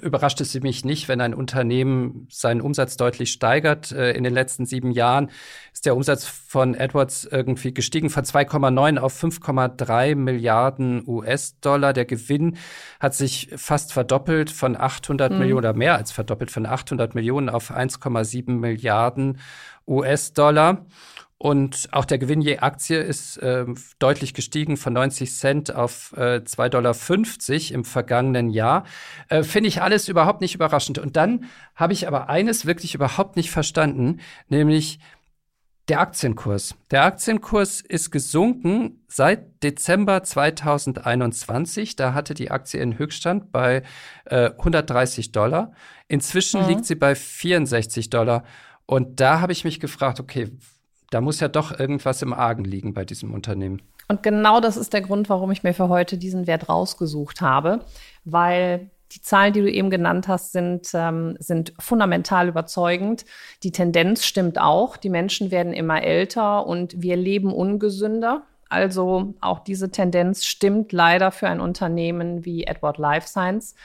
Überrascht 0.00 0.40
es 0.40 0.54
mich 0.60 0.84
nicht, 0.84 1.08
wenn 1.08 1.20
ein 1.20 1.34
Unternehmen 1.34 2.26
seinen 2.30 2.60
Umsatz 2.60 2.96
deutlich 2.96 3.32
steigert. 3.32 3.92
Äh, 3.92 4.12
in 4.12 4.24
den 4.24 4.34
letzten 4.34 4.66
sieben 4.66 4.90
Jahren 4.90 5.30
ist 5.72 5.86
der 5.86 5.96
Umsatz 5.96 6.26
von 6.26 6.74
Edwards 6.74 7.28
irgendwie 7.30 7.72
gestiegen 7.72 8.10
von 8.10 8.24
2,9 8.24 8.98
auf 8.98 9.22
5,3 9.22 10.14
Milliarden 10.14 11.02
US-Dollar. 11.06 11.92
Der 11.92 12.04
Gewinn 12.04 12.56
hat 13.00 13.14
sich 13.14 13.50
fast 13.56 13.92
verdoppelt 13.92 14.50
von 14.50 14.76
800 14.76 15.32
mhm. 15.32 15.38
Millionen 15.38 15.58
oder 15.58 15.72
mehr 15.74 15.96
als 15.96 16.12
verdoppelt 16.12 16.50
von 16.50 16.66
800 16.66 17.14
Millionen 17.14 17.48
auf 17.48 17.70
1,7 17.70 18.50
Milliarden 18.52 19.38
US-Dollar. 19.86 20.86
Und 21.38 21.88
auch 21.92 22.06
der 22.06 22.18
Gewinn 22.18 22.40
je 22.40 22.58
Aktie 22.58 22.98
ist 22.98 23.36
äh, 23.38 23.66
deutlich 23.98 24.32
gestiegen 24.32 24.78
von 24.78 24.94
90 24.94 25.34
Cent 25.34 25.74
auf 25.74 26.14
äh, 26.16 26.40
2,50 26.42 26.68
Dollar 26.70 27.74
im 27.74 27.84
vergangenen 27.84 28.48
Jahr. 28.48 28.84
Äh, 29.28 29.42
Finde 29.42 29.68
ich 29.68 29.82
alles 29.82 30.08
überhaupt 30.08 30.40
nicht 30.40 30.54
überraschend. 30.54 30.98
Und 30.98 31.16
dann 31.16 31.44
habe 31.74 31.92
ich 31.92 32.08
aber 32.08 32.30
eines 32.30 32.64
wirklich 32.64 32.94
überhaupt 32.94 33.36
nicht 33.36 33.50
verstanden, 33.50 34.20
nämlich 34.48 34.98
der 35.88 36.00
Aktienkurs. 36.00 36.74
Der 36.90 37.04
Aktienkurs 37.04 37.80
ist 37.80 38.10
gesunken 38.10 39.04
seit 39.06 39.62
Dezember 39.62 40.22
2021. 40.22 41.96
Da 41.96 42.14
hatte 42.14 42.34
die 42.34 42.50
Aktie 42.50 42.80
in 42.80 42.98
Höchststand 42.98 43.52
bei 43.52 43.82
äh, 44.24 44.50
130 44.52 45.32
Dollar. 45.32 45.72
Inzwischen 46.08 46.62
mhm. 46.62 46.68
liegt 46.68 46.86
sie 46.86 46.96
bei 46.96 47.14
64 47.14 48.10
Dollar. 48.10 48.42
Und 48.86 49.20
da 49.20 49.40
habe 49.40 49.52
ich 49.52 49.64
mich 49.64 49.80
gefragt, 49.80 50.18
okay, 50.18 50.50
da 51.10 51.20
muss 51.20 51.40
ja 51.40 51.48
doch 51.48 51.78
irgendwas 51.78 52.22
im 52.22 52.32
Argen 52.32 52.64
liegen 52.64 52.94
bei 52.94 53.04
diesem 53.04 53.32
Unternehmen. 53.32 53.82
Und 54.08 54.22
genau 54.22 54.60
das 54.60 54.76
ist 54.76 54.92
der 54.92 55.02
Grund, 55.02 55.28
warum 55.28 55.50
ich 55.50 55.62
mir 55.62 55.74
für 55.74 55.88
heute 55.88 56.18
diesen 56.18 56.46
Wert 56.46 56.68
rausgesucht 56.68 57.40
habe, 57.40 57.80
weil 58.24 58.90
die 59.12 59.22
Zahlen, 59.22 59.52
die 59.52 59.60
du 59.60 59.70
eben 59.70 59.90
genannt 59.90 60.28
hast, 60.28 60.52
sind, 60.52 60.88
ähm, 60.94 61.36
sind 61.38 61.72
fundamental 61.78 62.48
überzeugend. 62.48 63.24
Die 63.62 63.70
Tendenz 63.70 64.24
stimmt 64.24 64.60
auch. 64.60 64.96
Die 64.96 65.10
Menschen 65.10 65.50
werden 65.50 65.72
immer 65.72 66.02
älter 66.02 66.66
und 66.66 67.00
wir 67.00 67.16
leben 67.16 67.52
ungesünder. 67.52 68.42
Also 68.68 69.34
auch 69.40 69.60
diese 69.60 69.90
Tendenz 69.90 70.44
stimmt 70.44 70.92
leider 70.92 71.30
für 71.30 71.48
ein 71.48 71.60
Unternehmen 71.60 72.44
wie 72.44 72.64
Edward 72.64 72.98
Life 72.98 73.28
Science. 73.28 73.76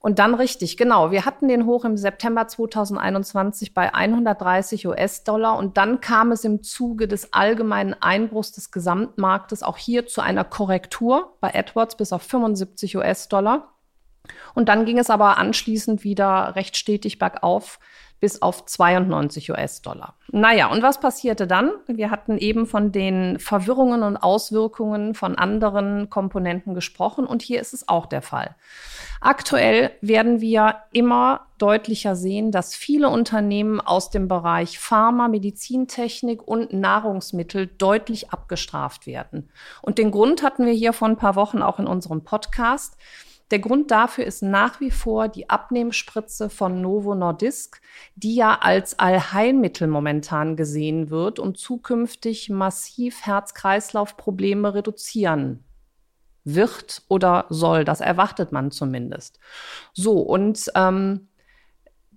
Und 0.00 0.20
dann 0.20 0.34
richtig, 0.34 0.76
genau. 0.76 1.10
Wir 1.10 1.24
hatten 1.24 1.48
den 1.48 1.66
hoch 1.66 1.84
im 1.84 1.96
September 1.96 2.46
2021 2.46 3.74
bei 3.74 3.92
130 3.92 4.86
US-Dollar 4.86 5.56
und 5.56 5.76
dann 5.76 6.00
kam 6.00 6.30
es 6.30 6.44
im 6.44 6.62
Zuge 6.62 7.08
des 7.08 7.32
allgemeinen 7.32 7.94
Einbruchs 7.94 8.52
des 8.52 8.70
Gesamtmarktes 8.70 9.64
auch 9.64 9.76
hier 9.76 10.06
zu 10.06 10.20
einer 10.20 10.44
Korrektur 10.44 11.36
bei 11.40 11.50
Edwards 11.50 11.96
bis 11.96 12.12
auf 12.12 12.22
75 12.22 12.96
US-Dollar. 12.96 13.74
Und 14.54 14.68
dann 14.68 14.84
ging 14.84 14.98
es 14.98 15.10
aber 15.10 15.38
anschließend 15.38 16.04
wieder 16.04 16.54
recht 16.54 16.76
stetig 16.76 17.18
bergauf 17.18 17.80
bis 18.20 18.42
auf 18.42 18.66
92 18.66 19.50
US-Dollar. 19.50 20.14
Naja, 20.30 20.70
und 20.70 20.82
was 20.82 21.00
passierte 21.00 21.46
dann? 21.46 21.70
Wir 21.86 22.10
hatten 22.10 22.36
eben 22.38 22.66
von 22.66 22.92
den 22.92 23.38
Verwirrungen 23.38 24.02
und 24.02 24.16
Auswirkungen 24.16 25.14
von 25.14 25.36
anderen 25.36 26.10
Komponenten 26.10 26.74
gesprochen 26.74 27.26
und 27.26 27.42
hier 27.42 27.60
ist 27.60 27.72
es 27.72 27.88
auch 27.88 28.06
der 28.06 28.22
Fall. 28.22 28.56
Aktuell 29.20 29.90
werden 30.00 30.40
wir 30.40 30.76
immer 30.92 31.46
deutlicher 31.58 32.14
sehen, 32.14 32.52
dass 32.52 32.74
viele 32.74 33.08
Unternehmen 33.08 33.80
aus 33.80 34.10
dem 34.10 34.28
Bereich 34.28 34.78
Pharma, 34.78 35.28
Medizintechnik 35.28 36.46
und 36.46 36.72
Nahrungsmittel 36.72 37.66
deutlich 37.66 38.30
abgestraft 38.30 39.06
werden. 39.06 39.50
Und 39.82 39.98
den 39.98 40.12
Grund 40.12 40.42
hatten 40.42 40.66
wir 40.66 40.72
hier 40.72 40.92
vor 40.92 41.08
ein 41.08 41.16
paar 41.16 41.34
Wochen 41.34 41.62
auch 41.62 41.80
in 41.80 41.86
unserem 41.86 42.22
Podcast. 42.22 42.96
Der 43.50 43.58
Grund 43.60 43.90
dafür 43.90 44.24
ist 44.24 44.42
nach 44.42 44.80
wie 44.80 44.90
vor 44.90 45.28
die 45.28 45.48
Abnehmspritze 45.48 46.50
von 46.50 46.82
Novo 46.82 47.14
Nordisk, 47.14 47.80
die 48.14 48.34
ja 48.34 48.58
als 48.60 48.98
Allheilmittel 48.98 49.88
momentan 49.88 50.56
gesehen 50.56 51.10
wird 51.10 51.38
und 51.38 51.56
zukünftig 51.56 52.50
massiv 52.50 53.22
Herz-Kreislauf-Probleme 53.22 54.74
reduzieren 54.74 55.64
wird 56.44 57.02
oder 57.08 57.46
soll. 57.48 57.84
Das 57.84 58.00
erwartet 58.00 58.52
man 58.52 58.70
zumindest. 58.70 59.38
So, 59.92 60.18
und 60.20 60.70
ähm, 60.74 61.28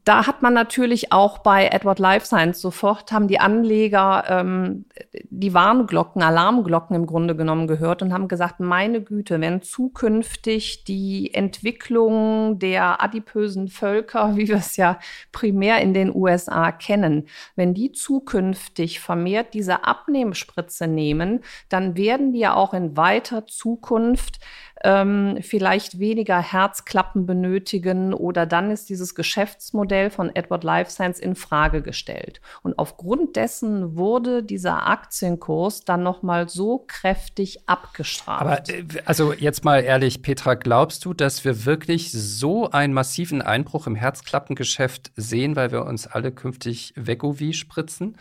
da 0.03 0.25
hat 0.25 0.41
man 0.41 0.53
natürlich 0.53 1.11
auch 1.11 1.39
bei 1.39 1.67
Edward 1.67 1.99
Life 1.99 2.25
Science 2.25 2.59
sofort 2.59 3.11
haben 3.11 3.27
die 3.27 3.39
Anleger 3.39 4.23
ähm, 4.27 4.85
die 5.29 5.53
Warnglocken, 5.53 6.23
Alarmglocken 6.23 6.95
im 6.95 7.05
Grunde 7.05 7.35
genommen 7.35 7.67
gehört 7.67 8.01
und 8.01 8.11
haben 8.11 8.27
gesagt, 8.27 8.59
meine 8.59 9.01
Güte, 9.01 9.39
wenn 9.41 9.61
zukünftig 9.61 10.85
die 10.85 11.33
Entwicklung 11.33 12.57
der 12.57 13.03
adipösen 13.03 13.67
Völker, 13.67 14.35
wie 14.35 14.47
wir 14.47 14.55
es 14.55 14.75
ja 14.75 14.97
primär 15.31 15.81
in 15.81 15.93
den 15.93 16.15
USA 16.15 16.71
kennen, 16.71 17.27
wenn 17.55 17.75
die 17.75 17.91
zukünftig 17.91 18.99
vermehrt 18.99 19.53
diese 19.53 19.83
Abnehmspritze 19.85 20.87
nehmen, 20.87 21.41
dann 21.69 21.95
werden 21.95 22.33
die 22.33 22.39
ja 22.39 22.55
auch 22.55 22.73
in 22.73 22.97
weiter 22.97 23.45
Zukunft 23.45 24.39
ähm, 24.83 25.37
vielleicht 25.41 25.99
weniger 25.99 26.41
Herzklappen 26.41 27.25
benötigen 27.25 28.13
oder 28.13 28.45
dann 28.45 28.71
ist 28.71 28.89
dieses 28.89 29.15
Geschäftsmodell 29.15 30.09
von 30.09 30.35
Edward 30.35 30.63
Life 30.63 30.91
Science 30.91 31.19
in 31.19 31.35
Frage 31.35 31.81
gestellt. 31.81 32.41
Und 32.63 32.77
aufgrund 32.79 33.35
dessen 33.35 33.95
wurde 33.95 34.43
dieser 34.43 34.87
Aktienkurs 34.87 35.85
dann 35.85 36.03
nochmal 36.03 36.49
so 36.49 36.83
kräftig 36.87 37.67
abgestraft. 37.67 38.41
Aber 38.41 38.69
äh, 38.69 38.83
also 39.05 39.33
jetzt 39.33 39.63
mal 39.63 39.83
ehrlich, 39.83 40.21
Petra, 40.21 40.55
glaubst 40.55 41.05
du, 41.05 41.13
dass 41.13 41.45
wir 41.45 41.65
wirklich 41.65 42.11
so 42.11 42.69
einen 42.71 42.93
massiven 42.93 43.41
Einbruch 43.41 43.87
im 43.87 43.95
Herzklappengeschäft 43.95 45.11
sehen, 45.15 45.55
weil 45.55 45.71
wir 45.71 45.85
uns 45.85 46.07
alle 46.07 46.31
künftig 46.31 46.93
Vegovi 46.95 47.53
spritzen? 47.53 48.17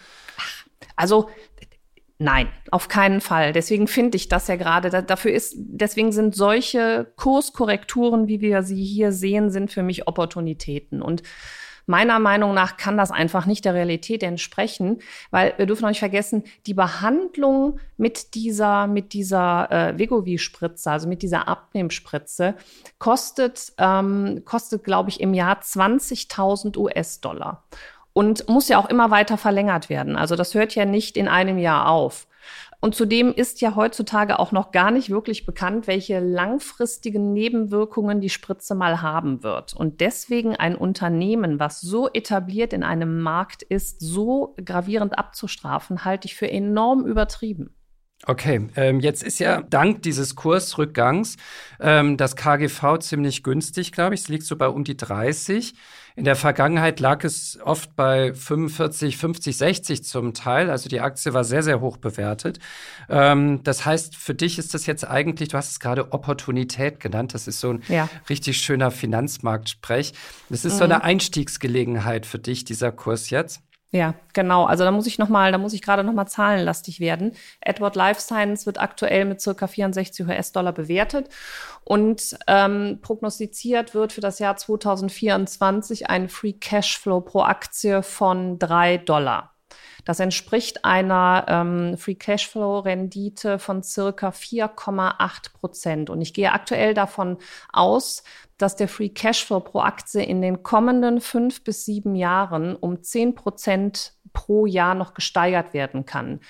Also 0.96 1.28
Nein, 2.22 2.48
auf 2.70 2.88
keinen 2.88 3.22
Fall. 3.22 3.54
Deswegen 3.54 3.88
finde 3.88 4.16
ich 4.16 4.28
das 4.28 4.46
ja 4.46 4.56
gerade. 4.56 4.90
Da, 4.90 5.00
dafür 5.00 5.32
ist, 5.32 5.54
deswegen 5.56 6.12
sind 6.12 6.36
solche 6.36 7.10
Kurskorrekturen, 7.16 8.28
wie 8.28 8.42
wir 8.42 8.62
sie 8.62 8.84
hier 8.84 9.10
sehen, 9.10 9.48
sind 9.48 9.72
für 9.72 9.82
mich 9.82 10.06
Opportunitäten. 10.06 11.00
Und 11.00 11.22
meiner 11.86 12.18
Meinung 12.18 12.52
nach 12.52 12.76
kann 12.76 12.98
das 12.98 13.10
einfach 13.10 13.46
nicht 13.46 13.64
der 13.64 13.72
Realität 13.72 14.22
entsprechen, 14.22 14.98
weil 15.30 15.54
wir 15.56 15.64
dürfen 15.64 15.86
auch 15.86 15.88
nicht 15.88 16.00
vergessen, 16.00 16.44
die 16.66 16.74
Behandlung 16.74 17.80
mit 17.96 18.34
dieser, 18.34 18.86
mit 18.86 19.14
dieser 19.14 19.72
äh, 19.72 19.98
Vegovi-Spritze, 19.98 20.90
also 20.90 21.08
mit 21.08 21.22
dieser 21.22 21.48
Abnehmspritze, 21.48 22.54
kostet, 22.98 23.72
ähm, 23.78 24.42
kostet, 24.44 24.84
glaube 24.84 25.08
ich, 25.08 25.22
im 25.22 25.32
Jahr 25.32 25.58
20.000 25.58 26.76
US-Dollar 26.76 27.64
und 28.12 28.48
muss 28.48 28.68
ja 28.68 28.78
auch 28.78 28.88
immer 28.88 29.10
weiter 29.10 29.36
verlängert 29.36 29.88
werden. 29.88 30.16
Also 30.16 30.36
das 30.36 30.54
hört 30.54 30.74
ja 30.74 30.84
nicht 30.84 31.16
in 31.16 31.28
einem 31.28 31.58
Jahr 31.58 31.88
auf. 31.88 32.26
Und 32.82 32.94
zudem 32.94 33.32
ist 33.32 33.60
ja 33.60 33.76
heutzutage 33.76 34.38
auch 34.38 34.52
noch 34.52 34.72
gar 34.72 34.90
nicht 34.90 35.10
wirklich 35.10 35.44
bekannt, 35.44 35.86
welche 35.86 36.18
langfristigen 36.18 37.34
Nebenwirkungen 37.34 38.22
die 38.22 38.30
Spritze 38.30 38.74
mal 38.74 39.02
haben 39.02 39.42
wird. 39.42 39.74
Und 39.74 40.00
deswegen 40.00 40.56
ein 40.56 40.76
Unternehmen, 40.76 41.60
was 41.60 41.82
so 41.82 42.08
etabliert 42.08 42.72
in 42.72 42.82
einem 42.82 43.20
Markt 43.20 43.62
ist, 43.62 44.00
so 44.00 44.54
gravierend 44.64 45.18
abzustrafen, 45.18 46.06
halte 46.06 46.26
ich 46.26 46.36
für 46.36 46.50
enorm 46.50 47.04
übertrieben. 47.04 47.74
Okay, 48.26 48.68
ähm, 48.76 49.00
jetzt 49.00 49.22
ist 49.22 49.38
ja 49.38 49.62
dank 49.62 50.02
dieses 50.02 50.36
Kursrückgangs 50.36 51.36
ähm, 51.80 52.18
das 52.18 52.36
KGV 52.36 52.98
ziemlich 52.98 53.42
günstig, 53.42 53.92
glaube 53.92 54.14
ich. 54.14 54.20
Es 54.20 54.28
liegt 54.28 54.44
so 54.44 54.56
bei 54.56 54.68
um 54.68 54.84
die 54.84 54.96
30. 54.96 55.72
In 56.16 56.24
der 56.24 56.36
Vergangenheit 56.36 57.00
lag 57.00 57.24
es 57.24 57.58
oft 57.64 57.96
bei 57.96 58.34
45, 58.34 59.16
50, 59.16 59.56
60 59.56 60.04
zum 60.04 60.34
Teil. 60.34 60.68
Also 60.68 60.90
die 60.90 61.00
Aktie 61.00 61.32
war 61.32 61.44
sehr, 61.44 61.62
sehr 61.62 61.80
hoch 61.80 61.96
bewertet. 61.96 62.58
Ähm, 63.08 63.62
das 63.64 63.86
heißt, 63.86 64.16
für 64.16 64.34
dich 64.34 64.58
ist 64.58 64.74
das 64.74 64.84
jetzt 64.84 65.08
eigentlich, 65.08 65.48
du 65.48 65.56
hast 65.56 65.70
es 65.70 65.80
gerade 65.80 66.12
Opportunität 66.12 67.00
genannt. 67.00 67.32
Das 67.32 67.48
ist 67.48 67.60
so 67.60 67.70
ein 67.70 67.82
ja. 67.88 68.06
richtig 68.28 68.58
schöner 68.58 68.90
Finanzmarktsprech. 68.90 70.12
Das 70.50 70.66
ist 70.66 70.74
mhm. 70.74 70.78
so 70.78 70.84
eine 70.84 71.04
Einstiegsgelegenheit 71.04 72.26
für 72.26 72.38
dich, 72.38 72.66
dieser 72.66 72.92
Kurs 72.92 73.30
jetzt. 73.30 73.62
Ja, 73.92 74.14
genau. 74.34 74.66
Also 74.66 74.84
da 74.84 74.92
muss 74.92 75.08
ich 75.08 75.18
noch 75.18 75.28
mal, 75.28 75.50
da 75.50 75.58
muss 75.58 75.72
ich 75.72 75.82
gerade 75.82 76.04
noch 76.04 76.12
mal 76.12 76.26
zahlenlastig 76.26 77.00
werden. 77.00 77.32
Edward 77.60 77.96
Life 77.96 78.20
Science 78.20 78.64
wird 78.64 78.80
aktuell 78.80 79.24
mit 79.24 79.40
circa 79.40 79.66
64 79.66 80.26
US-Dollar 80.26 80.72
bewertet 80.72 81.28
und 81.82 82.38
ähm, 82.46 83.00
prognostiziert 83.02 83.92
wird 83.94 84.12
für 84.12 84.20
das 84.20 84.38
Jahr 84.38 84.56
2024 84.56 86.08
ein 86.08 86.28
Free 86.28 86.52
Cashflow 86.52 87.20
pro 87.20 87.42
Aktie 87.42 88.04
von 88.04 88.60
drei 88.60 88.96
Dollar. 88.96 89.54
Das 90.04 90.20
entspricht 90.20 90.84
einer 90.84 91.44
ähm, 91.48 91.96
Free 91.96 92.14
Cashflow-Rendite 92.14 93.58
von 93.58 93.82
circa 93.82 94.30
4,8 94.30 95.52
Prozent. 95.52 96.10
Und 96.10 96.20
ich 96.20 96.34
gehe 96.34 96.52
aktuell 96.52 96.94
davon 96.94 97.38
aus, 97.72 98.22
dass 98.58 98.76
der 98.76 98.88
Free 98.88 99.08
Cashflow 99.08 99.60
pro 99.60 99.80
Aktie 99.80 100.22
in 100.22 100.42
den 100.42 100.62
kommenden 100.62 101.20
fünf 101.20 101.64
bis 101.64 101.84
sieben 101.84 102.14
Jahren 102.14 102.76
um 102.76 103.02
zehn 103.02 103.34
Prozent 103.34 104.14
pro 104.32 104.66
Jahr 104.66 104.94
noch 104.94 105.14
gesteigert 105.14 105.72
werden 105.74 106.04
kann. 106.04 106.40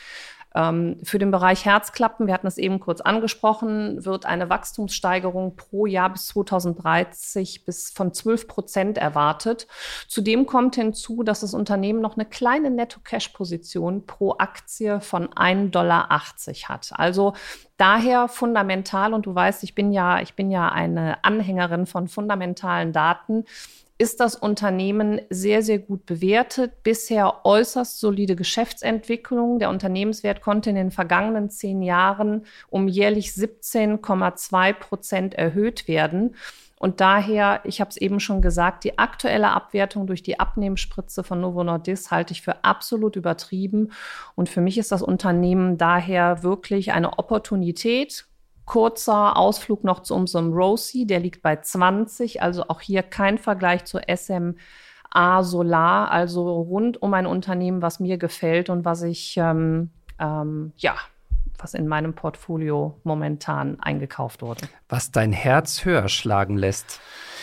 Ähm, 0.55 0.97
für 1.05 1.19
den 1.19 1.31
Bereich 1.31 1.65
Herzklappen, 1.65 2.27
wir 2.27 2.35
hatten 2.35 2.47
es 2.47 2.59
eben 2.59 2.81
kurz 2.81 3.01
angesprochen, 3.01 4.05
wird 4.05 4.27
eine 4.27 4.51
Wachstumssteigerung 4.51 5.57
pro 5.57 5.87
Jahr 5.87 6.11
bis 6.11 6.27
2030 6.29 7.65
bis 7.65 7.91
von 7.91 8.13
12 8.13 8.49
Prozent 8.49 8.99
erwartet. 8.99 9.69
Zudem 10.09 10.47
kommt 10.47 10.75
hinzu, 10.75 11.23
dass 11.23 11.41
das 11.41 11.55
Unternehmen 11.55 12.01
noch 12.01 12.17
eine 12.17 12.27
kleine 12.27 12.71
Netto-Cash-Position 12.71 14.07
pro 14.07 14.35
Aktie 14.39 15.01
von 15.01 15.29
1,80 15.29 15.71
Dollar 15.71 16.09
hat. 16.11 16.91
Also 16.93 17.35
daher 17.77 18.29
fundamental, 18.29 19.15
und 19.15 19.27
du 19.27 19.35
weißt, 19.35 19.63
ich 19.63 19.75
bin 19.75 19.93
ja, 19.93 20.21
ich 20.21 20.35
bin 20.35 20.51
ja 20.51 20.69
eine 20.69 21.25
Anhängerin 21.25 21.87
von 21.87 22.09
fundamentalen 22.09 22.93
Daten 22.93 23.45
ist 24.01 24.19
das 24.19 24.35
Unternehmen 24.35 25.21
sehr, 25.29 25.63
sehr 25.63 25.79
gut 25.79 26.07
bewertet. 26.07 26.83
Bisher 26.83 27.45
äußerst 27.45 28.01
solide 28.01 28.35
Geschäftsentwicklung. 28.35 29.59
Der 29.59 29.69
Unternehmenswert 29.69 30.41
konnte 30.41 30.71
in 30.71 30.77
den 30.77 30.91
vergangenen 30.91 31.51
zehn 31.51 31.83
Jahren 31.83 32.47
um 32.71 32.89
jährlich 32.89 33.29
17,2 33.33 34.73
Prozent 34.73 35.35
erhöht 35.35 35.87
werden. 35.87 36.35
Und 36.79 37.03
daher, 37.03 37.61
ich 37.65 37.83
habe 37.83 37.91
es 37.91 37.99
eben 37.99 38.21
schon 38.21 38.41
gesagt, 38.41 38.85
die 38.85 38.99
aktuelle 38.99 39.51
Abwertung 39.51 40.07
durch 40.07 40.23
die 40.23 40.41
Abnehmspritze 40.41 41.23
von 41.23 41.43
Novo 41.43 41.63
Nordisk 41.63 42.11
halte 42.11 42.33
ich 42.33 42.41
für 42.41 42.65
absolut 42.65 43.17
übertrieben. 43.17 43.93
Und 44.35 44.49
für 44.49 44.63
mich 44.63 44.79
ist 44.79 44.93
das 44.93 45.03
Unternehmen 45.03 45.77
daher 45.77 46.43
wirklich 46.43 46.93
eine 46.93 47.19
Opportunität, 47.19 48.30
Kurzer 48.71 49.37
Ausflug 49.37 49.83
noch 49.83 49.99
zu 49.99 50.15
unserem 50.15 50.53
Rosie, 50.53 51.05
der 51.05 51.19
liegt 51.19 51.43
bei 51.43 51.57
20, 51.57 52.41
also 52.41 52.69
auch 52.69 52.81
hier 52.81 53.03
kein 53.03 53.37
Vergleich 53.37 53.85
zur 53.85 54.03
SMA 54.15 55.43
Solar, 55.43 56.13
also 56.13 56.61
rund 56.63 57.03
um 57.03 57.13
ein 57.15 57.27
Unternehmen, 57.27 57.83
was 57.83 57.99
mir 57.99 58.17
gefällt 58.17 58.71
und 58.71 58.85
was 58.85 59.03
ich 59.03 59.37
ähm, 59.37 59.91
ähm, 60.21 60.73
ja 60.77 60.95
was 61.59 61.75
in 61.75 61.89
meinem 61.89 62.15
Portfolio 62.15 62.97
momentan 63.03 63.81
eingekauft 63.81 64.41
wurde. 64.41 64.69
Was 64.89 65.11
dein 65.11 65.33
Herz 65.33 65.85
höher 65.85 66.09
schlagen 66.09 66.57
lässt 66.57 67.01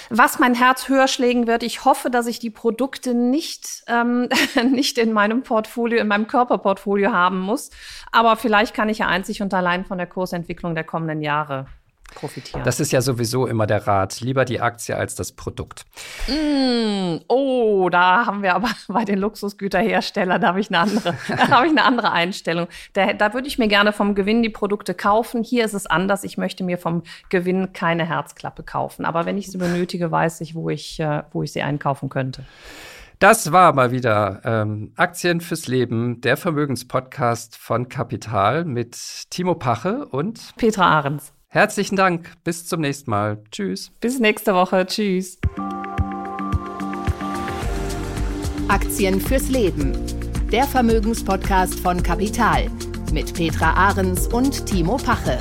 was 0.09 0.39
mein 0.39 0.55
Herz 0.55 0.89
höher 0.89 1.07
schlägen 1.07 1.47
wird. 1.47 1.63
Ich 1.63 1.85
hoffe, 1.85 2.09
dass 2.09 2.27
ich 2.27 2.39
die 2.39 2.49
Produkte 2.49 3.13
nicht, 3.13 3.83
ähm, 3.87 4.29
nicht 4.71 4.97
in 4.97 5.13
meinem 5.13 5.43
Portfolio, 5.43 5.99
in 5.99 6.07
meinem 6.07 6.27
Körperportfolio 6.27 7.11
haben 7.11 7.39
muss. 7.39 7.69
Aber 8.11 8.35
vielleicht 8.35 8.73
kann 8.73 8.89
ich 8.89 8.99
ja 8.99 9.07
einzig 9.07 9.41
und 9.41 9.53
allein 9.53 9.85
von 9.85 9.97
der 9.97 10.07
Kursentwicklung 10.07 10.75
der 10.75 10.83
kommenden 10.83 11.21
Jahre 11.21 11.67
profitieren. 12.15 12.63
Das 12.63 12.79
ist 12.79 12.91
ja 12.91 13.01
sowieso 13.01 13.47
immer 13.47 13.67
der 13.67 13.87
Rat. 13.87 14.21
Lieber 14.21 14.45
die 14.45 14.59
Aktie 14.59 14.95
als 14.95 15.15
das 15.15 15.31
Produkt. 15.31 15.85
Mm, 16.27 17.17
oh, 17.27 17.89
da 17.89 18.25
haben 18.25 18.41
wir 18.41 18.55
aber 18.55 18.69
bei 18.87 19.05
den 19.05 19.19
Luxusgüterherstellern, 19.19 20.41
da 20.41 20.49
habe 20.49 20.59
ich 20.59 20.69
eine 20.69 20.79
andere, 20.79 21.15
da 21.27 21.49
habe 21.49 21.65
ich 21.65 21.71
eine 21.71 21.83
andere 21.83 22.11
Einstellung. 22.11 22.67
Da, 22.93 23.13
da 23.13 23.33
würde 23.33 23.47
ich 23.47 23.57
mir 23.57 23.67
gerne 23.67 23.93
vom 23.93 24.15
Gewinn 24.15 24.43
die 24.43 24.49
Produkte 24.49 24.93
kaufen. 24.93 25.43
Hier 25.43 25.65
ist 25.65 25.73
es 25.73 25.85
anders. 25.85 26.23
Ich 26.23 26.37
möchte 26.37 26.63
mir 26.63 26.77
vom 26.77 27.03
Gewinn 27.29 27.73
keine 27.73 28.07
Herzklappe 28.07 28.63
kaufen. 28.63 29.05
Aber 29.05 29.25
wenn 29.25 29.37
ich 29.37 29.51
sie 29.51 29.57
benötige, 29.57 30.11
weiß 30.11 30.41
ich, 30.41 30.55
wo 30.55 30.69
ich, 30.69 30.99
äh, 30.99 31.23
wo 31.31 31.43
ich 31.43 31.51
sie 31.51 31.61
einkaufen 31.61 32.09
könnte. 32.09 32.43
Das 33.19 33.51
war 33.51 33.73
mal 33.73 33.91
wieder 33.91 34.41
ähm, 34.43 34.91
Aktien 34.95 35.41
fürs 35.41 35.67
Leben, 35.67 36.21
der 36.21 36.37
Vermögenspodcast 36.37 37.57
von 37.57 37.89
Kapital 37.89 38.63
mit 38.63 38.95
Timo 39.31 39.55
Pache 39.55 40.05
und 40.05 40.55
Petra 40.55 40.85
Ahrens. 40.85 41.33
Herzlichen 41.49 41.95
Dank. 41.95 42.33
Bis 42.43 42.67
zum 42.67 42.81
nächsten 42.81 43.09
Mal. 43.09 43.41
Tschüss. 43.51 43.91
Bis 44.01 44.19
nächste 44.19 44.53
Woche. 44.53 44.85
Tschüss. 44.85 45.39
Aktien 48.67 49.21
fürs 49.21 49.47
Leben. 49.47 49.93
Der 50.51 50.65
Vermögenspodcast 50.65 51.79
von 51.79 52.03
Kapital 52.03 52.69
mit 53.13 53.33
Petra 53.33 53.73
Ahrens 53.73 54.27
und 54.27 54.65
Timo 54.65 54.97
Pache. 54.97 55.39